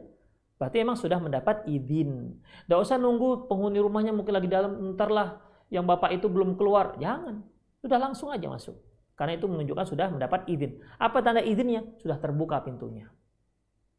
[0.60, 2.38] Berarti emang sudah mendapat izin.
[2.38, 5.40] Tidak usah nunggu penghuni rumahnya mungkin lagi dalam, ntar lah
[5.72, 6.94] yang bapak itu belum keluar.
[7.00, 7.40] Jangan,
[7.80, 8.76] sudah langsung aja masuk.
[9.16, 10.78] Karena itu menunjukkan sudah mendapat izin.
[11.00, 11.82] Apa tanda izinnya?
[11.98, 13.08] Sudah terbuka pintunya.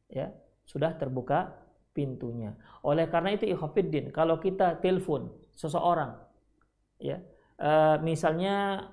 [0.07, 0.31] Ya,
[0.63, 1.57] sudah terbuka
[1.91, 2.53] pintunya.
[2.85, 6.15] Oleh karena itu ikhafidin, kalau kita telepon seseorang,
[7.01, 7.19] ya,
[7.57, 7.71] e,
[8.01, 8.87] misalnya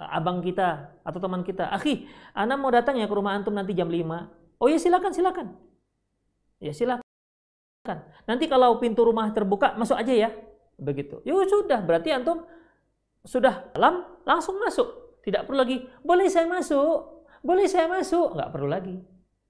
[0.00, 3.92] abang kita atau teman kita, akhi, anak mau datang ya ke rumah antum nanti jam
[3.92, 4.60] 5.
[4.60, 5.46] Oh ya silakan, silakan.
[6.56, 7.04] Ya silakan.
[8.24, 10.30] Nanti kalau pintu rumah terbuka, masuk aja ya.
[10.80, 11.20] Begitu.
[11.28, 12.48] Ya sudah, berarti antum
[13.28, 15.20] sudah dalam, langsung masuk.
[15.20, 18.32] Tidak perlu lagi, boleh saya masuk, boleh saya masuk.
[18.40, 18.96] Nggak perlu lagi.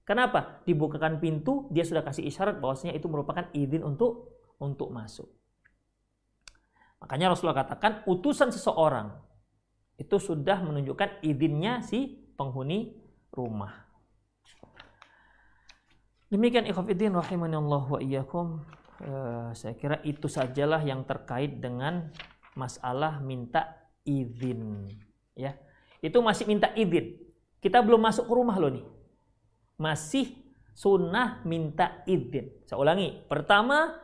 [0.03, 0.59] Kenapa?
[0.67, 5.31] Dibukakan pintu, dia sudah kasih isyarat bahwasanya itu merupakan izin untuk untuk masuk.
[6.99, 9.30] Makanya Rasulullah katakan utusan seseorang
[9.99, 12.97] itu sudah menunjukkan izinnya si penghuni
[13.31, 13.87] rumah.
[16.31, 18.63] Demikian ikhwatiddin rahimani Allah wa iyyakum.
[19.01, 22.13] Uh, saya kira itu sajalah yang terkait dengan
[22.53, 24.87] masalah minta izin
[25.35, 25.57] ya.
[25.99, 27.19] Itu masih minta izin.
[27.61, 28.85] Kita belum masuk ke rumah loh nih.
[29.77, 30.33] Masih
[30.73, 32.49] sunnah minta izin.
[32.65, 33.21] Saya ulangi.
[33.29, 34.01] Pertama,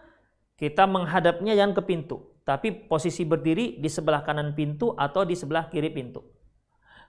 [0.58, 5.68] kita menghadapnya jangan ke pintu tapi posisi berdiri di sebelah kanan pintu atau di sebelah
[5.68, 6.24] kiri pintu.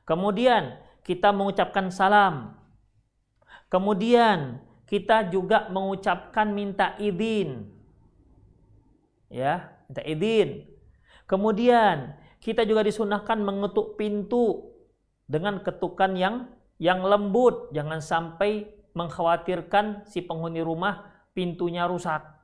[0.02, 2.58] Kemudian kita mengucapkan salam.
[3.70, 4.58] Kemudian
[4.90, 7.70] kita juga mengucapkan minta izin.
[9.30, 10.66] Ya, minta izin.
[11.30, 14.74] Kemudian kita juga disunahkan mengetuk pintu
[15.30, 16.50] dengan ketukan yang
[16.82, 22.37] yang lembut, jangan sampai mengkhawatirkan si penghuni rumah pintunya rusak.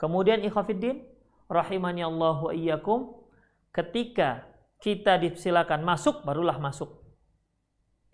[0.00, 1.04] Kemudian ikhwafiddin,
[1.44, 3.20] rahimani Allah wa iyyakum,
[3.68, 4.48] ketika
[4.80, 7.04] kita disilakan masuk, barulah masuk.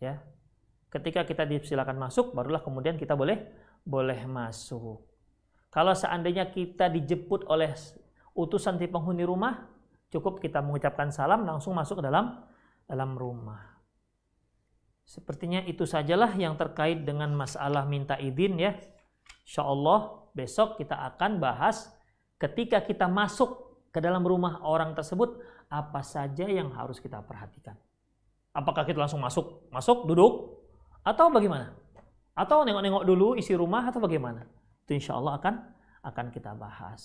[0.02, 0.26] Ya.
[0.90, 3.38] Ketika kita disilakan masuk, barulah kemudian kita boleh
[3.86, 5.06] boleh masuk.
[5.70, 7.70] Kalau seandainya kita dijemput oleh
[8.34, 9.70] utusan di penghuni rumah,
[10.10, 12.42] cukup kita mengucapkan salam langsung masuk ke dalam
[12.90, 13.78] dalam rumah.
[15.06, 18.74] Sepertinya itu sajalah yang terkait dengan masalah minta izin ya.
[19.46, 21.88] Insyaallah besok kita akan bahas
[22.36, 25.40] ketika kita masuk ke dalam rumah orang tersebut
[25.72, 27.72] apa saja yang harus kita perhatikan.
[28.52, 30.60] Apakah kita langsung masuk, masuk, duduk,
[31.00, 31.72] atau bagaimana?
[32.36, 34.44] Atau nengok-nengok dulu isi rumah atau bagaimana?
[34.84, 35.54] Itu insya Allah akan
[36.04, 37.02] akan kita bahas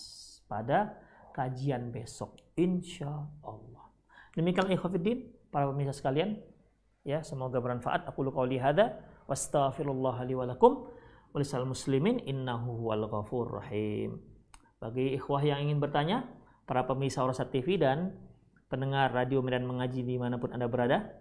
[0.51, 0.99] pada
[1.31, 2.35] kajian besok.
[2.59, 3.07] Insya
[3.43, 3.87] Allah.
[4.35, 6.39] Demikian ikhwafiddin, para pemirsa sekalian.
[7.03, 8.07] Ya, semoga bermanfaat.
[8.07, 8.99] Aku lu qauli hadza
[11.31, 14.19] walisal muslimin innahu huwal ghafur rahim.
[14.79, 16.23] Bagi ikhwah yang ingin bertanya,
[16.67, 18.11] para pemirsa Orasat TV dan
[18.67, 21.11] pendengar radio Medan Mengaji di mana pun Anda berada,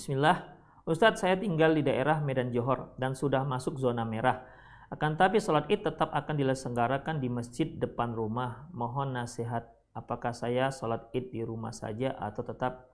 [0.01, 0.57] Bismillah.
[0.89, 4.43] Ustadz, saya tinggal di daerah Medan Johor dan sudah masuk zona merah.
[4.91, 8.67] Akan tapi sholat id tetap akan diselenggarakan di masjid depan rumah.
[8.75, 12.91] Mohon nasihat, apakah saya sholat id di rumah saja atau tetap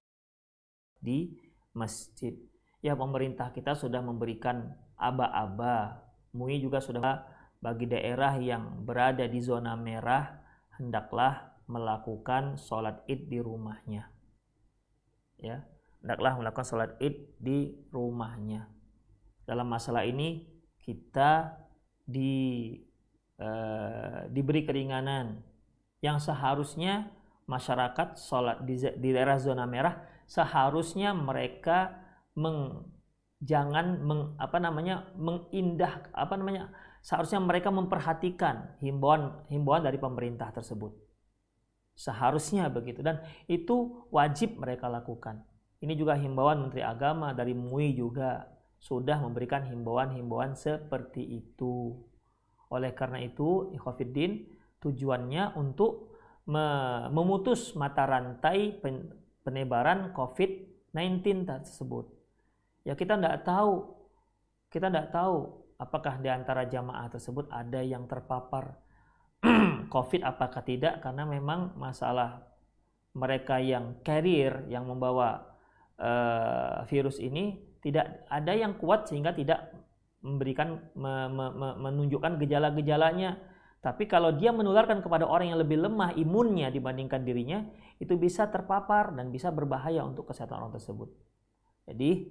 [1.00, 1.32] di
[1.72, 2.36] masjid?
[2.84, 6.04] Ya pemerintah kita sudah memberikan aba-aba.
[6.36, 7.24] MUI juga sudah
[7.64, 10.36] bagi daerah yang berada di zona merah
[10.76, 14.12] hendaklah melakukan sholat id di rumahnya.
[15.40, 15.64] Ya,
[16.04, 18.68] hendaklah melakukan sholat id di rumahnya.
[19.48, 20.44] Dalam masalah ini
[20.84, 21.65] kita
[22.06, 22.72] di
[23.42, 25.42] uh, diberi keringanan
[26.00, 27.10] yang seharusnya
[27.50, 31.94] masyarakat sholat di, di daerah zona merah seharusnya mereka
[32.34, 32.86] meng,
[33.42, 40.92] jangan meng, apa namanya mengindah apa namanya seharusnya mereka memperhatikan himbauan himbauan dari pemerintah tersebut.
[41.96, 45.40] Seharusnya begitu dan itu wajib mereka lakukan.
[45.80, 48.44] Ini juga himbauan Menteri Agama dari MUI juga
[48.78, 51.96] sudah memberikan himbauan-himbauan seperti itu.
[52.70, 54.46] Oleh karena itu, ikhwafiddin
[54.82, 56.14] tujuannya untuk
[57.10, 58.78] memutus mata rantai
[59.42, 62.06] penebaran COVID-19 tersebut.
[62.86, 63.98] Ya kita tidak tahu,
[64.70, 68.78] kita tidak tahu apakah di antara jamaah tersebut ada yang terpapar
[69.94, 72.46] COVID apakah tidak karena memang masalah
[73.16, 75.56] mereka yang carrier yang membawa
[76.00, 79.70] uh, virus ini tidak ada yang kuat sehingga tidak
[80.26, 83.38] memberikan me, me, me, menunjukkan gejala-gejalanya.
[83.78, 87.62] Tapi kalau dia menularkan kepada orang yang lebih lemah imunnya dibandingkan dirinya,
[88.02, 91.06] itu bisa terpapar dan bisa berbahaya untuk kesehatan orang tersebut.
[91.86, 92.26] Jadi,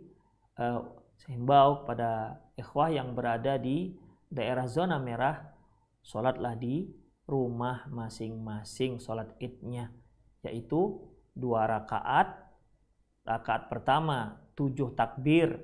[0.60, 0.84] uh,
[1.16, 3.95] saya himbau kepada ikhwah yang berada di
[4.28, 5.56] daerah zona merah,
[6.03, 6.91] sholatlah di
[7.26, 9.89] rumah masing-masing sholat idnya
[10.45, 11.01] yaitu
[11.34, 12.38] dua rakaat
[13.26, 15.60] rakaat pertama tujuh takbir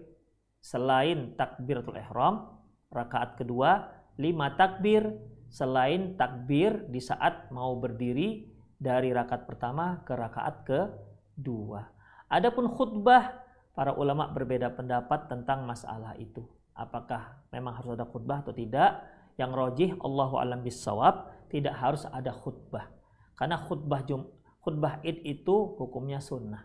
[0.61, 2.61] selain takbiratul ihram
[2.93, 3.89] rakaat kedua
[4.19, 5.15] lima takbir
[5.51, 11.87] selain takbir di saat mau berdiri dari rakaat pertama ke rakaat kedua
[12.29, 16.43] adapun khutbah para ulama berbeda pendapat tentang masalah itu
[16.75, 19.01] apakah memang harus ada khutbah atau tidak
[19.39, 22.87] yang rojih Allahu alam bisawab tidak harus ada khutbah.
[23.35, 24.27] Karena khutbah Jum
[24.61, 26.63] khutbah Id itu hukumnya sunnah.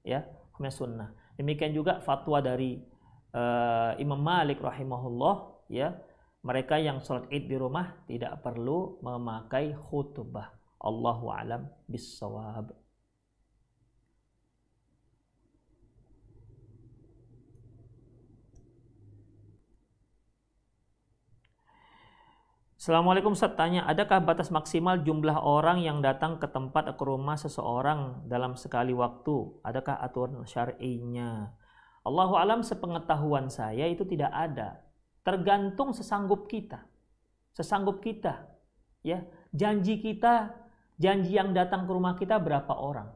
[0.00, 1.08] Ya, hukumnya sunnah.
[1.38, 2.82] Demikian juga fatwa dari
[3.30, 5.36] uh, Imam Malik rahimahullah
[5.70, 5.94] ya,
[6.42, 10.50] mereka yang sholat Id di rumah tidak perlu memakai khutbah.
[10.82, 12.74] Allahu alam bisawab.
[22.78, 28.22] Assalamualaikum Ustaz tanya, adakah batas maksimal jumlah orang yang datang ke tempat ke rumah seseorang
[28.30, 29.34] dalam sekali waktu?
[29.66, 31.58] Adakah aturan syar'inya?
[32.06, 34.78] Allahu alam sepengetahuan saya itu tidak ada.
[35.26, 36.86] Tergantung sesanggup kita.
[37.50, 38.46] Sesanggup kita.
[39.02, 40.54] Ya, janji kita,
[41.02, 43.10] janji yang datang ke rumah kita berapa orang?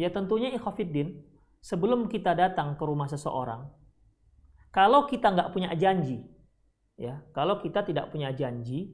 [0.00, 1.12] Ya tentunya ikhafiddin,
[1.60, 3.68] sebelum kita datang ke rumah seseorang,
[4.72, 6.24] kalau kita nggak punya janji,
[7.00, 8.92] Ya, kalau kita tidak punya janji,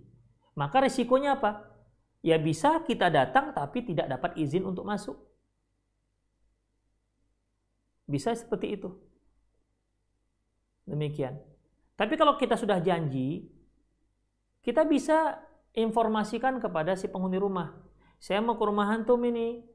[0.55, 1.75] maka risikonya apa?
[2.23, 5.19] Ya bisa kita datang tapi tidak dapat izin untuk masuk.
[8.07, 8.95] Bisa seperti itu.
[10.87, 11.35] Demikian.
[11.99, 13.51] Tapi kalau kita sudah janji,
[14.63, 15.43] kita bisa
[15.75, 17.75] informasikan kepada si penghuni rumah.
[18.23, 19.67] Saya mau ke rumah antum ini.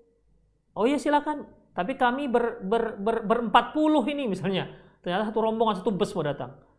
[0.71, 1.51] Oh iya silakan.
[1.75, 4.71] Tapi kami ber, ber, ber, berempat puluh ini misalnya.
[5.03, 6.70] Ternyata satu rombongan, satu bus mau datang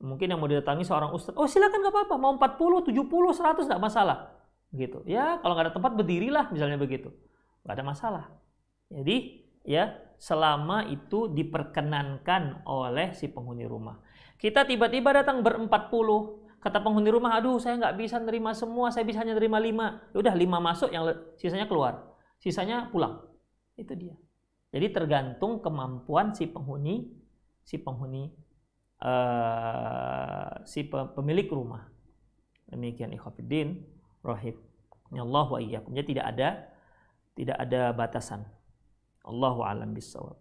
[0.00, 3.82] mungkin yang mau didatangi seorang ustadz, oh silakan nggak apa-apa, mau 40, 70, 100 nggak
[3.82, 4.18] masalah.
[4.72, 5.04] Gitu.
[5.04, 7.12] Ya, kalau nggak ada tempat berdirilah misalnya begitu.
[7.62, 8.24] Nggak ada masalah.
[8.88, 14.00] Jadi, ya, selama itu diperkenankan oleh si penghuni rumah.
[14.40, 19.04] Kita tiba-tiba datang berempat puluh, kata penghuni rumah, aduh saya nggak bisa nerima semua, saya
[19.04, 20.00] bisa hanya nerima lima.
[20.16, 21.04] Ya udah lima masuk, yang
[21.36, 23.20] sisanya keluar, sisanya pulang.
[23.76, 24.16] Itu dia.
[24.70, 27.10] Jadi tergantung kemampuan si penghuni,
[27.66, 28.32] si penghuni
[29.00, 31.88] uh, si pemilik rumah.
[32.70, 33.82] Demikian ikhwatiddin
[35.18, 35.90] Allah wa iyyakum.
[35.96, 36.48] Jadi tidak ada
[37.34, 38.46] tidak ada batasan.
[39.26, 40.38] Allahu alam bisawab.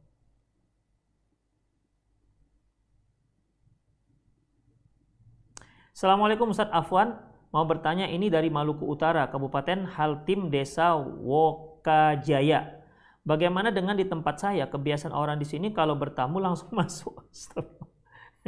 [5.99, 7.19] Assalamualaikum Ustaz Afwan.
[7.49, 12.79] Mau bertanya ini dari Maluku Utara, Kabupaten Haltim, Desa Wokajaya.
[13.25, 14.69] Bagaimana dengan di tempat saya?
[14.69, 17.19] Kebiasaan orang di sini kalau bertamu langsung masuk.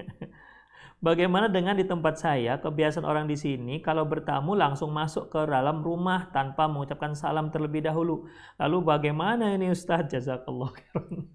[1.06, 5.82] Bagaimana dengan di tempat saya, kebiasaan orang di sini kalau bertamu langsung masuk ke dalam
[5.82, 8.30] rumah tanpa mengucapkan salam terlebih dahulu.
[8.62, 10.06] Lalu bagaimana ini Ustaz?
[10.14, 11.26] Jazakallah khairan.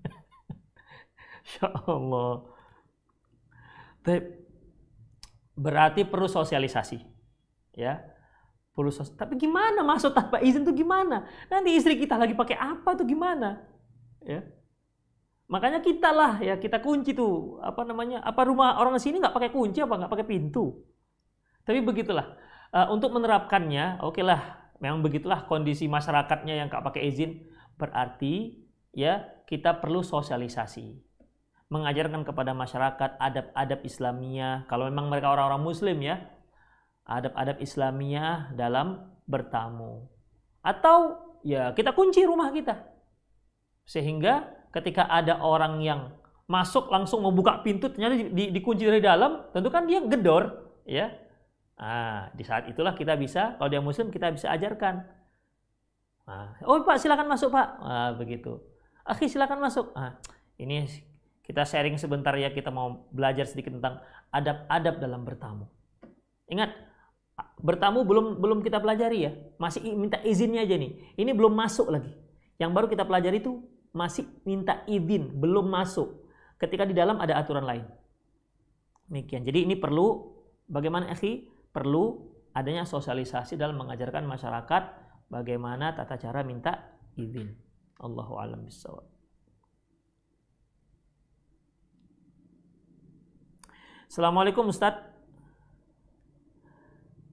[5.56, 7.00] Berarti perlu sosialisasi.
[7.74, 8.06] Ya.
[8.76, 11.24] Perlu sos Tapi gimana masuk tanpa izin itu gimana?
[11.48, 13.64] Nanti istri kita lagi pakai apa tuh gimana?
[14.20, 14.44] Ya.
[15.46, 19.50] Makanya kita lah ya kita kunci tuh apa namanya apa rumah orang sini nggak pakai
[19.54, 20.82] kunci apa nggak pakai pintu.
[21.62, 22.34] Tapi begitulah
[22.74, 27.46] uh, untuk menerapkannya oke okay lah memang begitulah kondisi masyarakatnya yang nggak pakai izin.
[27.78, 28.58] Berarti
[28.90, 31.06] ya kita perlu sosialisasi.
[31.70, 34.66] Mengajarkan kepada masyarakat adab-adab Islamiyah.
[34.70, 36.26] Kalau memang mereka orang-orang Muslim ya
[37.06, 40.10] adab-adab Islamiyah dalam bertamu.
[40.62, 42.82] Atau ya kita kunci rumah kita.
[43.86, 46.00] Sehingga ketika ada orang yang
[46.46, 51.10] masuk langsung membuka pintu ternyata di, di, dikunci dari dalam, tentu kan dia gedor, ya.
[51.76, 55.04] Nah, di saat itulah kita bisa, kalau dia muslim kita bisa ajarkan.
[56.26, 57.68] Nah, oh Pak silakan masuk Pak.
[57.82, 58.62] Nah, begitu.
[59.06, 59.92] Akhi silakan masuk.
[59.94, 60.18] Nah,
[60.58, 60.86] ini
[61.44, 64.00] kita sharing sebentar ya, kita mau belajar sedikit tentang
[64.32, 65.66] adab-adab dalam bertamu.
[66.46, 66.74] Ingat,
[67.60, 71.14] bertamu belum belum kita pelajari ya, masih minta izinnya aja nih.
[71.18, 72.14] Ini belum masuk lagi.
[72.56, 73.60] Yang baru kita pelajari itu
[73.96, 76.28] masih minta izin, belum masuk.
[76.60, 77.88] Ketika di dalam ada aturan lain.
[79.08, 79.48] Demikian.
[79.48, 80.36] Jadi ini perlu
[80.68, 81.48] bagaimana akhi?
[81.72, 84.82] Perlu adanya sosialisasi dalam mengajarkan masyarakat
[85.32, 87.52] bagaimana tata cara minta izin.
[88.00, 89.04] Allahu alam bisawab.
[94.06, 95.16] Assalamualaikum Ustadz.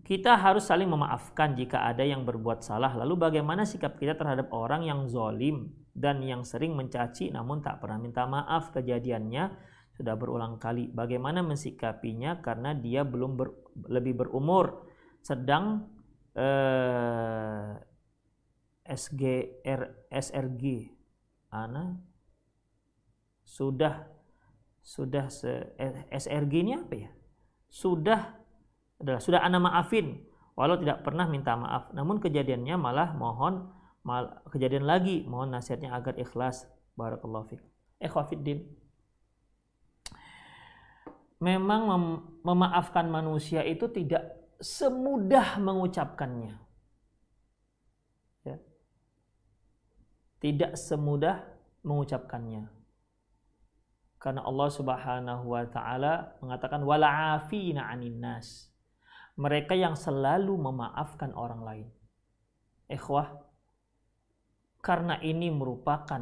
[0.04, 2.92] Kita harus saling memaafkan jika ada yang berbuat salah.
[2.92, 8.02] Lalu bagaimana sikap kita terhadap orang yang zolim dan yang sering mencaci namun tak pernah
[8.02, 9.54] minta maaf kejadiannya
[9.94, 10.90] sudah berulang kali.
[10.90, 13.54] Bagaimana mensikapinya karena dia belum ber,
[13.94, 14.90] lebih berumur
[15.22, 15.86] sedang
[16.34, 17.78] eh,
[18.84, 20.92] SGR SRG
[21.54, 21.96] ana
[23.46, 24.10] sudah
[24.84, 25.78] sudah se,
[26.12, 27.12] SRG ini apa ya?
[27.70, 28.34] Sudah
[28.98, 31.94] adalah sudah ana maafin walau tidak pernah minta maaf.
[31.94, 33.73] Namun kejadiannya malah mohon
[34.52, 36.68] kejadian lagi mohon nasihatnya agar ikhlas.
[36.94, 37.64] Barakallahu fiik.
[38.04, 38.68] Ikhwafiddin.
[41.44, 42.04] Memang mem
[42.44, 44.32] memaafkan manusia itu tidak
[44.62, 46.56] semudah mengucapkannya.
[48.48, 48.58] Ya.
[50.40, 51.44] Tidak semudah
[51.84, 52.70] mengucapkannya.
[54.20, 58.74] Karena Allah Subhanahu wa taala mengatakan wala afina 'anin nas
[59.34, 61.88] mereka yang selalu memaafkan orang lain.
[62.86, 63.34] Ikhwah,
[64.84, 66.20] karena ini merupakan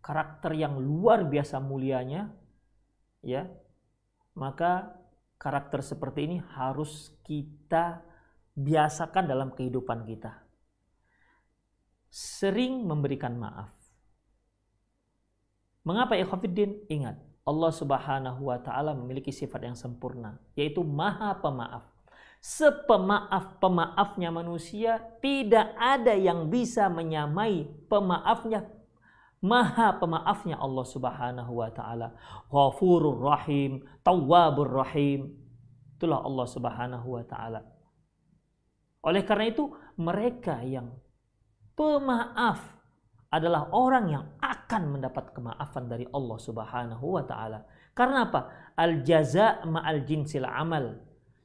[0.00, 2.32] karakter yang luar biasa mulianya,
[3.20, 3.44] ya,
[4.32, 4.96] maka
[5.36, 8.00] karakter seperti ini harus kita
[8.56, 10.48] biasakan dalam kehidupan kita.
[12.08, 13.68] Sering memberikan maaf.
[15.84, 16.88] Mengapa ikhwafiddin?
[16.88, 21.97] Ingat, Allah Subhanahu wa taala memiliki sifat yang sempurna, yaitu Maha Pemaaf
[22.38, 28.78] sepemaaf-pemaafnya manusia, tidak ada yang bisa menyamai pemaafnya
[29.38, 32.10] Maha pemaafnya Allah Subhanahu wa taala.
[32.50, 35.30] Ghafurur Rahim, Tawwabur Rahim.
[35.94, 37.62] Itulah Allah Subhanahu wa taala.
[39.06, 40.90] Oleh karena itu, mereka yang
[41.78, 42.58] pemaaf
[43.30, 47.62] adalah orang yang akan mendapat kemaafan dari Allah Subhanahu wa taala.
[47.94, 48.74] Karena apa?
[48.74, 50.98] Al jaza ma'al jinsil amal.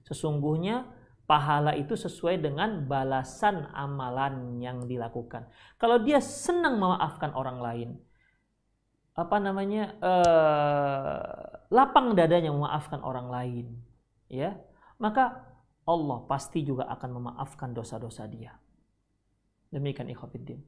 [0.03, 0.83] Sesungguhnya
[1.23, 5.47] pahala itu sesuai dengan balasan amalan yang dilakukan.
[5.79, 7.89] Kalau dia senang memaafkan orang lain,
[9.15, 11.19] apa namanya eh,
[11.71, 13.65] lapang dadanya memaafkan orang lain,
[14.27, 14.59] ya
[14.99, 18.55] maka Allah pasti juga akan memaafkan dosa-dosa dia.
[19.71, 20.61] Demikian ikhwatiddin.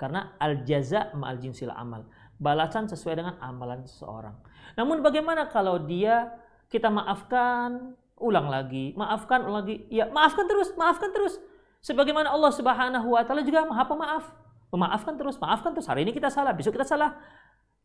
[0.00, 2.08] Karena al jaza ma'al jinsil amal.
[2.40, 4.34] Balasan sesuai dengan amalan seseorang.
[4.74, 6.32] Namun bagaimana kalau dia
[6.72, 11.42] kita maafkan ulang lagi, maafkan lagi, ya maafkan terus, maafkan terus.
[11.82, 14.24] Sebagaimana Allah Subhanahu wa taala juga Maha Pemaaf.
[14.70, 15.90] Memaafkan terus, maafkan terus.
[15.90, 17.18] Hari ini kita salah, besok kita salah.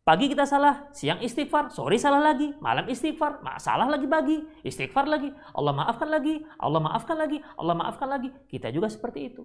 [0.08, 5.36] Pagi kita salah, siang istighfar, sore salah lagi, malam istighfar, salah lagi bagi, istighfar lagi,
[5.52, 8.32] Allah maafkan lagi, Allah maafkan lagi, Allah maafkan lagi.
[8.48, 9.44] Kita juga seperti itu.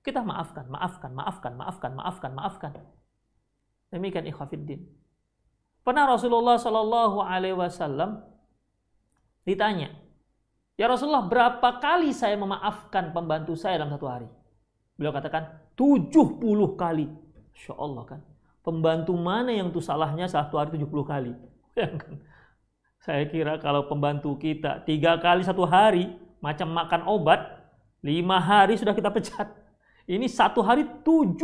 [0.00, 2.72] Kita maafkan, maafkan, maafkan, maafkan, maafkan, maafkan.
[3.92, 4.80] Demikian ikhwafiddin.
[5.84, 8.24] Pernah Rasulullah Shallallahu Alaihi Wasallam
[9.46, 9.94] Ditanya,
[10.76, 14.28] Ya Rasulullah, berapa kali saya memaafkan pembantu saya dalam satu hari?
[15.00, 17.08] Beliau katakan, 70 kali.
[17.56, 18.20] Insya Allah kan.
[18.60, 21.32] Pembantu mana yang tuh salahnya satu hari 70 kali?
[23.06, 26.10] Saya kira kalau pembantu kita tiga kali satu hari,
[26.42, 27.38] macam makan obat,
[28.02, 29.46] lima hari sudah kita pecat.
[30.10, 31.38] Ini satu hari 70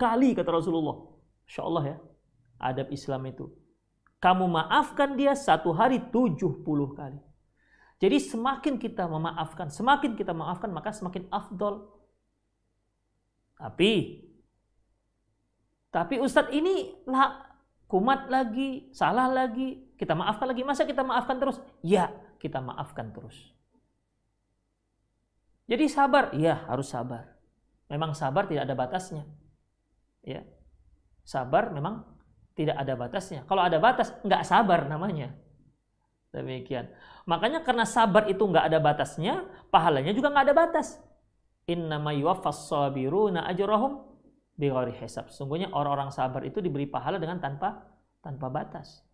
[0.00, 0.96] kali kata Rasulullah.
[1.44, 1.96] Insya Allah ya.
[2.56, 3.52] Adab Islam itu
[4.18, 7.18] kamu maafkan dia satu hari tujuh puluh kali.
[7.98, 11.90] Jadi semakin kita memaafkan, semakin kita maafkan maka semakin afdol.
[13.58, 14.22] Tapi
[15.90, 17.42] tapi Ustadz ini lah
[17.88, 20.62] kumat lagi, salah lagi, kita maafkan lagi.
[20.62, 21.58] Masa kita maafkan terus?
[21.82, 23.34] Ya, kita maafkan terus.
[25.68, 27.34] Jadi sabar, ya harus sabar.
[27.88, 29.24] Memang sabar tidak ada batasnya.
[30.20, 30.44] Ya.
[31.24, 32.04] Sabar memang
[32.58, 33.46] tidak ada batasnya.
[33.46, 35.30] Kalau ada batas, nggak sabar namanya.
[36.34, 36.90] Demikian.
[37.30, 40.98] Makanya karena sabar itu nggak ada batasnya, pahalanya juga nggak ada batas.
[41.70, 42.10] Innama
[42.50, 44.02] sabiruna ajrahum
[44.58, 45.30] bighairi hisab.
[45.30, 47.86] Sungguhnya orang-orang sabar itu diberi pahala dengan tanpa
[48.18, 49.06] tanpa batas.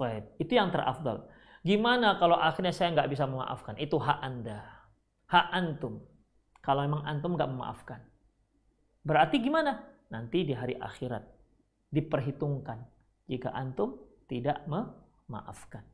[0.00, 1.28] Baik, itu yang terafdal.
[1.60, 3.76] Gimana kalau akhirnya saya nggak bisa memaafkan?
[3.76, 4.64] Itu hak Anda.
[5.28, 6.00] Hak Antum.
[6.64, 8.00] Kalau memang Antum nggak memaafkan.
[9.04, 9.82] Berarti gimana?
[10.08, 11.41] Nanti di hari akhirat.
[11.92, 12.80] Diperhitungkan.
[13.28, 15.84] Jika Antum tidak memaafkan.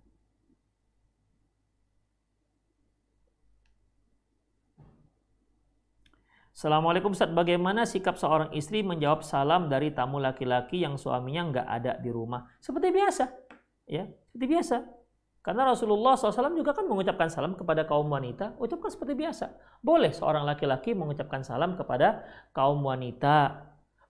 [6.59, 11.93] Assalamualaikum Ustaz, bagaimana sikap seorang istri menjawab salam dari tamu laki-laki yang suaminya nggak ada
[12.03, 12.51] di rumah?
[12.59, 13.31] Seperti biasa,
[13.87, 14.77] ya, seperti biasa.
[15.39, 19.55] Karena Rasulullah SAW juga kan mengucapkan salam kepada kaum wanita, ucapkan seperti biasa.
[19.79, 23.63] Boleh seorang laki-laki mengucapkan salam kepada kaum wanita.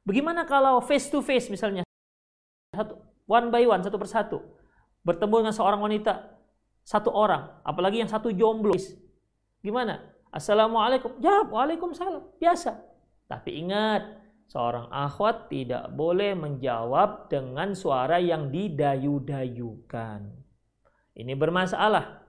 [0.08, 1.84] Bagaimana kalau face to face misalnya,
[2.72, 2.96] satu,
[3.28, 4.40] one by one, satu persatu,
[5.04, 6.32] bertemu dengan seorang wanita,
[6.80, 8.72] satu orang, apalagi yang satu jomblo,
[9.60, 10.00] gimana?
[10.32, 11.20] Assalamualaikum.
[11.20, 12.40] Jawab, Waalaikumsalam.
[12.40, 12.80] Biasa.
[13.28, 14.00] Tapi ingat,
[14.48, 20.20] seorang akhwat tidak boleh menjawab dengan suara yang didayu-dayukan.
[21.20, 22.24] Ini bermasalah.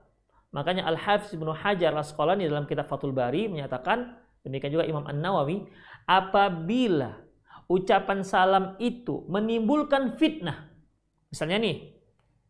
[0.52, 5.64] Makanya Al-Hafiz Ibnu Hajar Al-Asqalani dalam kitab Fathul Bari menyatakan, demikian juga Imam An-Nawawi,
[6.04, 7.29] apabila
[7.70, 10.66] ucapan salam itu menimbulkan fitnah.
[11.30, 11.94] Misalnya nih,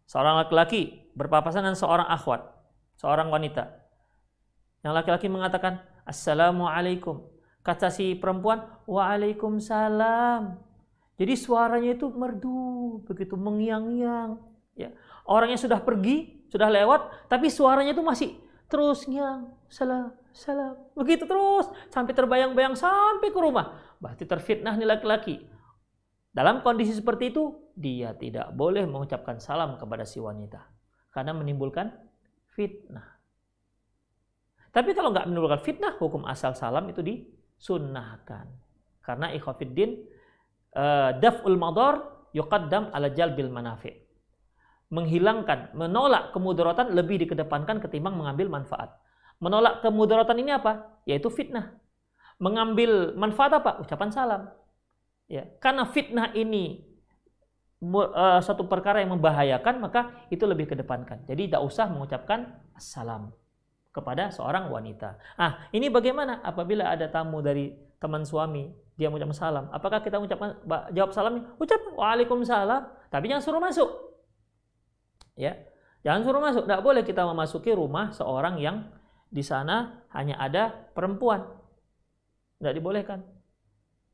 [0.09, 2.49] seorang laki-laki berpapasan dengan seorang akhwat,
[2.97, 3.69] seorang wanita.
[4.81, 7.29] Yang laki-laki mengatakan, Assalamualaikum.
[7.61, 10.57] Kata si perempuan, Waalaikumsalam.
[11.21, 14.41] Jadi suaranya itu merdu, begitu mengiang-iang.
[14.73, 14.97] Ya.
[15.29, 18.41] Orangnya sudah pergi, sudah lewat, tapi suaranya itu masih
[18.73, 19.53] terus ngiang.
[19.69, 20.79] Salam, salam.
[20.95, 23.79] Begitu terus, sampai terbayang-bayang sampai ke rumah.
[23.99, 25.43] Berarti terfitnah nih laki-laki.
[26.31, 30.63] Dalam kondisi seperti itu, dia tidak boleh mengucapkan salam kepada si wanita.
[31.11, 31.91] Karena menimbulkan
[32.55, 33.19] fitnah.
[34.71, 38.47] Tapi kalau nggak menimbulkan fitnah, hukum asal salam itu disunnahkan.
[39.03, 40.07] Karena ikhafiddin
[40.79, 41.99] uh, daf'ul madar
[42.31, 43.91] yuqaddam ala jalbil manafi.
[44.95, 49.00] Menghilangkan, menolak kemudaratan lebih dikedepankan ketimbang mengambil manfaat.
[49.41, 51.01] Menolak kemudaratan ini apa?
[51.09, 51.81] Yaitu fitnah.
[52.37, 53.81] Mengambil manfaat apa?
[53.81, 54.43] Ucapan salam.
[55.27, 56.85] Ya, karena fitnah ini
[57.81, 61.25] uh, satu perkara yang membahayakan, maka itu lebih kedepankan.
[61.25, 63.33] Jadi tidak usah mengucapkan salam
[63.91, 65.19] kepada seorang wanita.
[65.35, 69.65] Ah, ini bagaimana apabila ada tamu dari teman suami, dia mengucapkan salam.
[69.73, 70.61] Apakah kita mengucapkan
[70.93, 71.57] jawab salam?
[71.57, 73.91] Ucap Waalaikumsalam, tapi jangan suruh masuk.
[75.35, 75.57] Ya.
[76.01, 76.63] Jangan suruh masuk.
[76.65, 78.89] Tidak boleh kita memasuki rumah seorang yang
[79.31, 81.47] di sana hanya ada perempuan.
[82.59, 83.25] Tidak dibolehkan.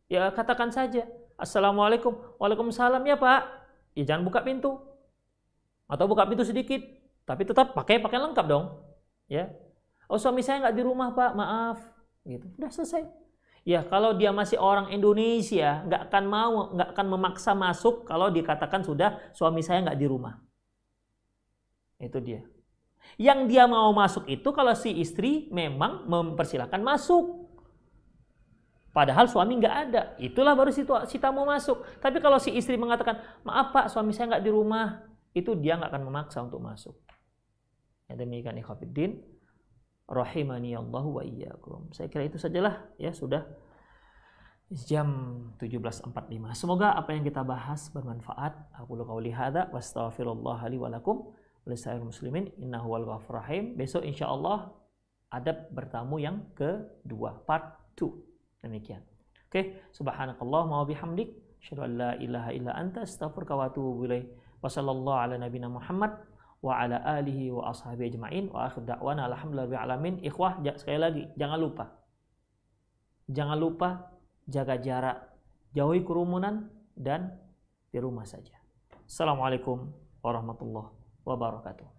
[0.06, 3.42] Ya katakan saja, Assalamualaikum, Waalaikumsalam ya Pak.
[3.98, 4.78] Ya jangan buka pintu.
[5.90, 6.78] Atau buka pintu sedikit,
[7.26, 8.84] tapi tetap pakai pakaian lengkap dong.
[9.26, 9.50] Ya,
[10.06, 11.78] Oh suami saya nggak di rumah pak, maaf.
[12.22, 12.46] Gitu.
[12.58, 13.06] Udah selesai.
[13.66, 18.86] Ya kalau dia masih orang Indonesia, nggak akan mau, nggak akan memaksa masuk kalau dikatakan
[18.86, 20.38] sudah suami saya nggak di rumah.
[21.98, 22.46] Itu dia.
[23.16, 27.46] Yang dia mau masuk itu kalau si istri memang mempersilahkan masuk.
[28.90, 30.02] Padahal suami nggak ada.
[30.16, 30.82] Itulah baru si,
[31.20, 31.84] tamu masuk.
[32.00, 35.04] Tapi kalau si istri mengatakan, maaf pak suami saya nggak di rumah.
[35.36, 36.96] Itu dia nggak akan memaksa untuk masuk.
[38.08, 39.20] Ya demikian ikhwafiddin
[40.08, 41.92] rahimani Allahu wa iyyakum.
[41.92, 43.44] Saya kira itu sajalah ya sudah
[44.72, 45.08] jam
[45.60, 46.10] 17.45.
[46.58, 48.80] Semoga apa yang kita bahas bermanfaat.
[48.82, 51.36] Aku qauli hadza wa astaghfirullah li wa lakum
[51.66, 53.74] wa muslimin innahu wal rahim.
[53.74, 54.70] Besok insyaallah
[55.34, 58.62] ada bertamu yang kedua, part 2.
[58.62, 59.02] Demikian.
[59.50, 64.30] Oke, subhanakallah wa bihamdik, asyhadu an la ilaha illa anta astaghfiruka wa atubu ilaik.
[64.62, 66.14] Wa sallallahu ala nabiyina Muhammad
[66.66, 71.58] wa ala alihi wa ashabi ajma'in wa akhir da'wana alhamdulillahi alamin ikhwah sekali lagi jangan
[71.60, 71.84] lupa
[73.28, 74.10] jangan lupa
[74.48, 75.16] jaga jarak
[75.76, 77.36] jauhi kerumunan dan
[77.92, 78.56] di rumah saja
[79.04, 79.92] assalamualaikum
[80.24, 80.95] warahmatullahi
[81.26, 81.95] wabarakatuh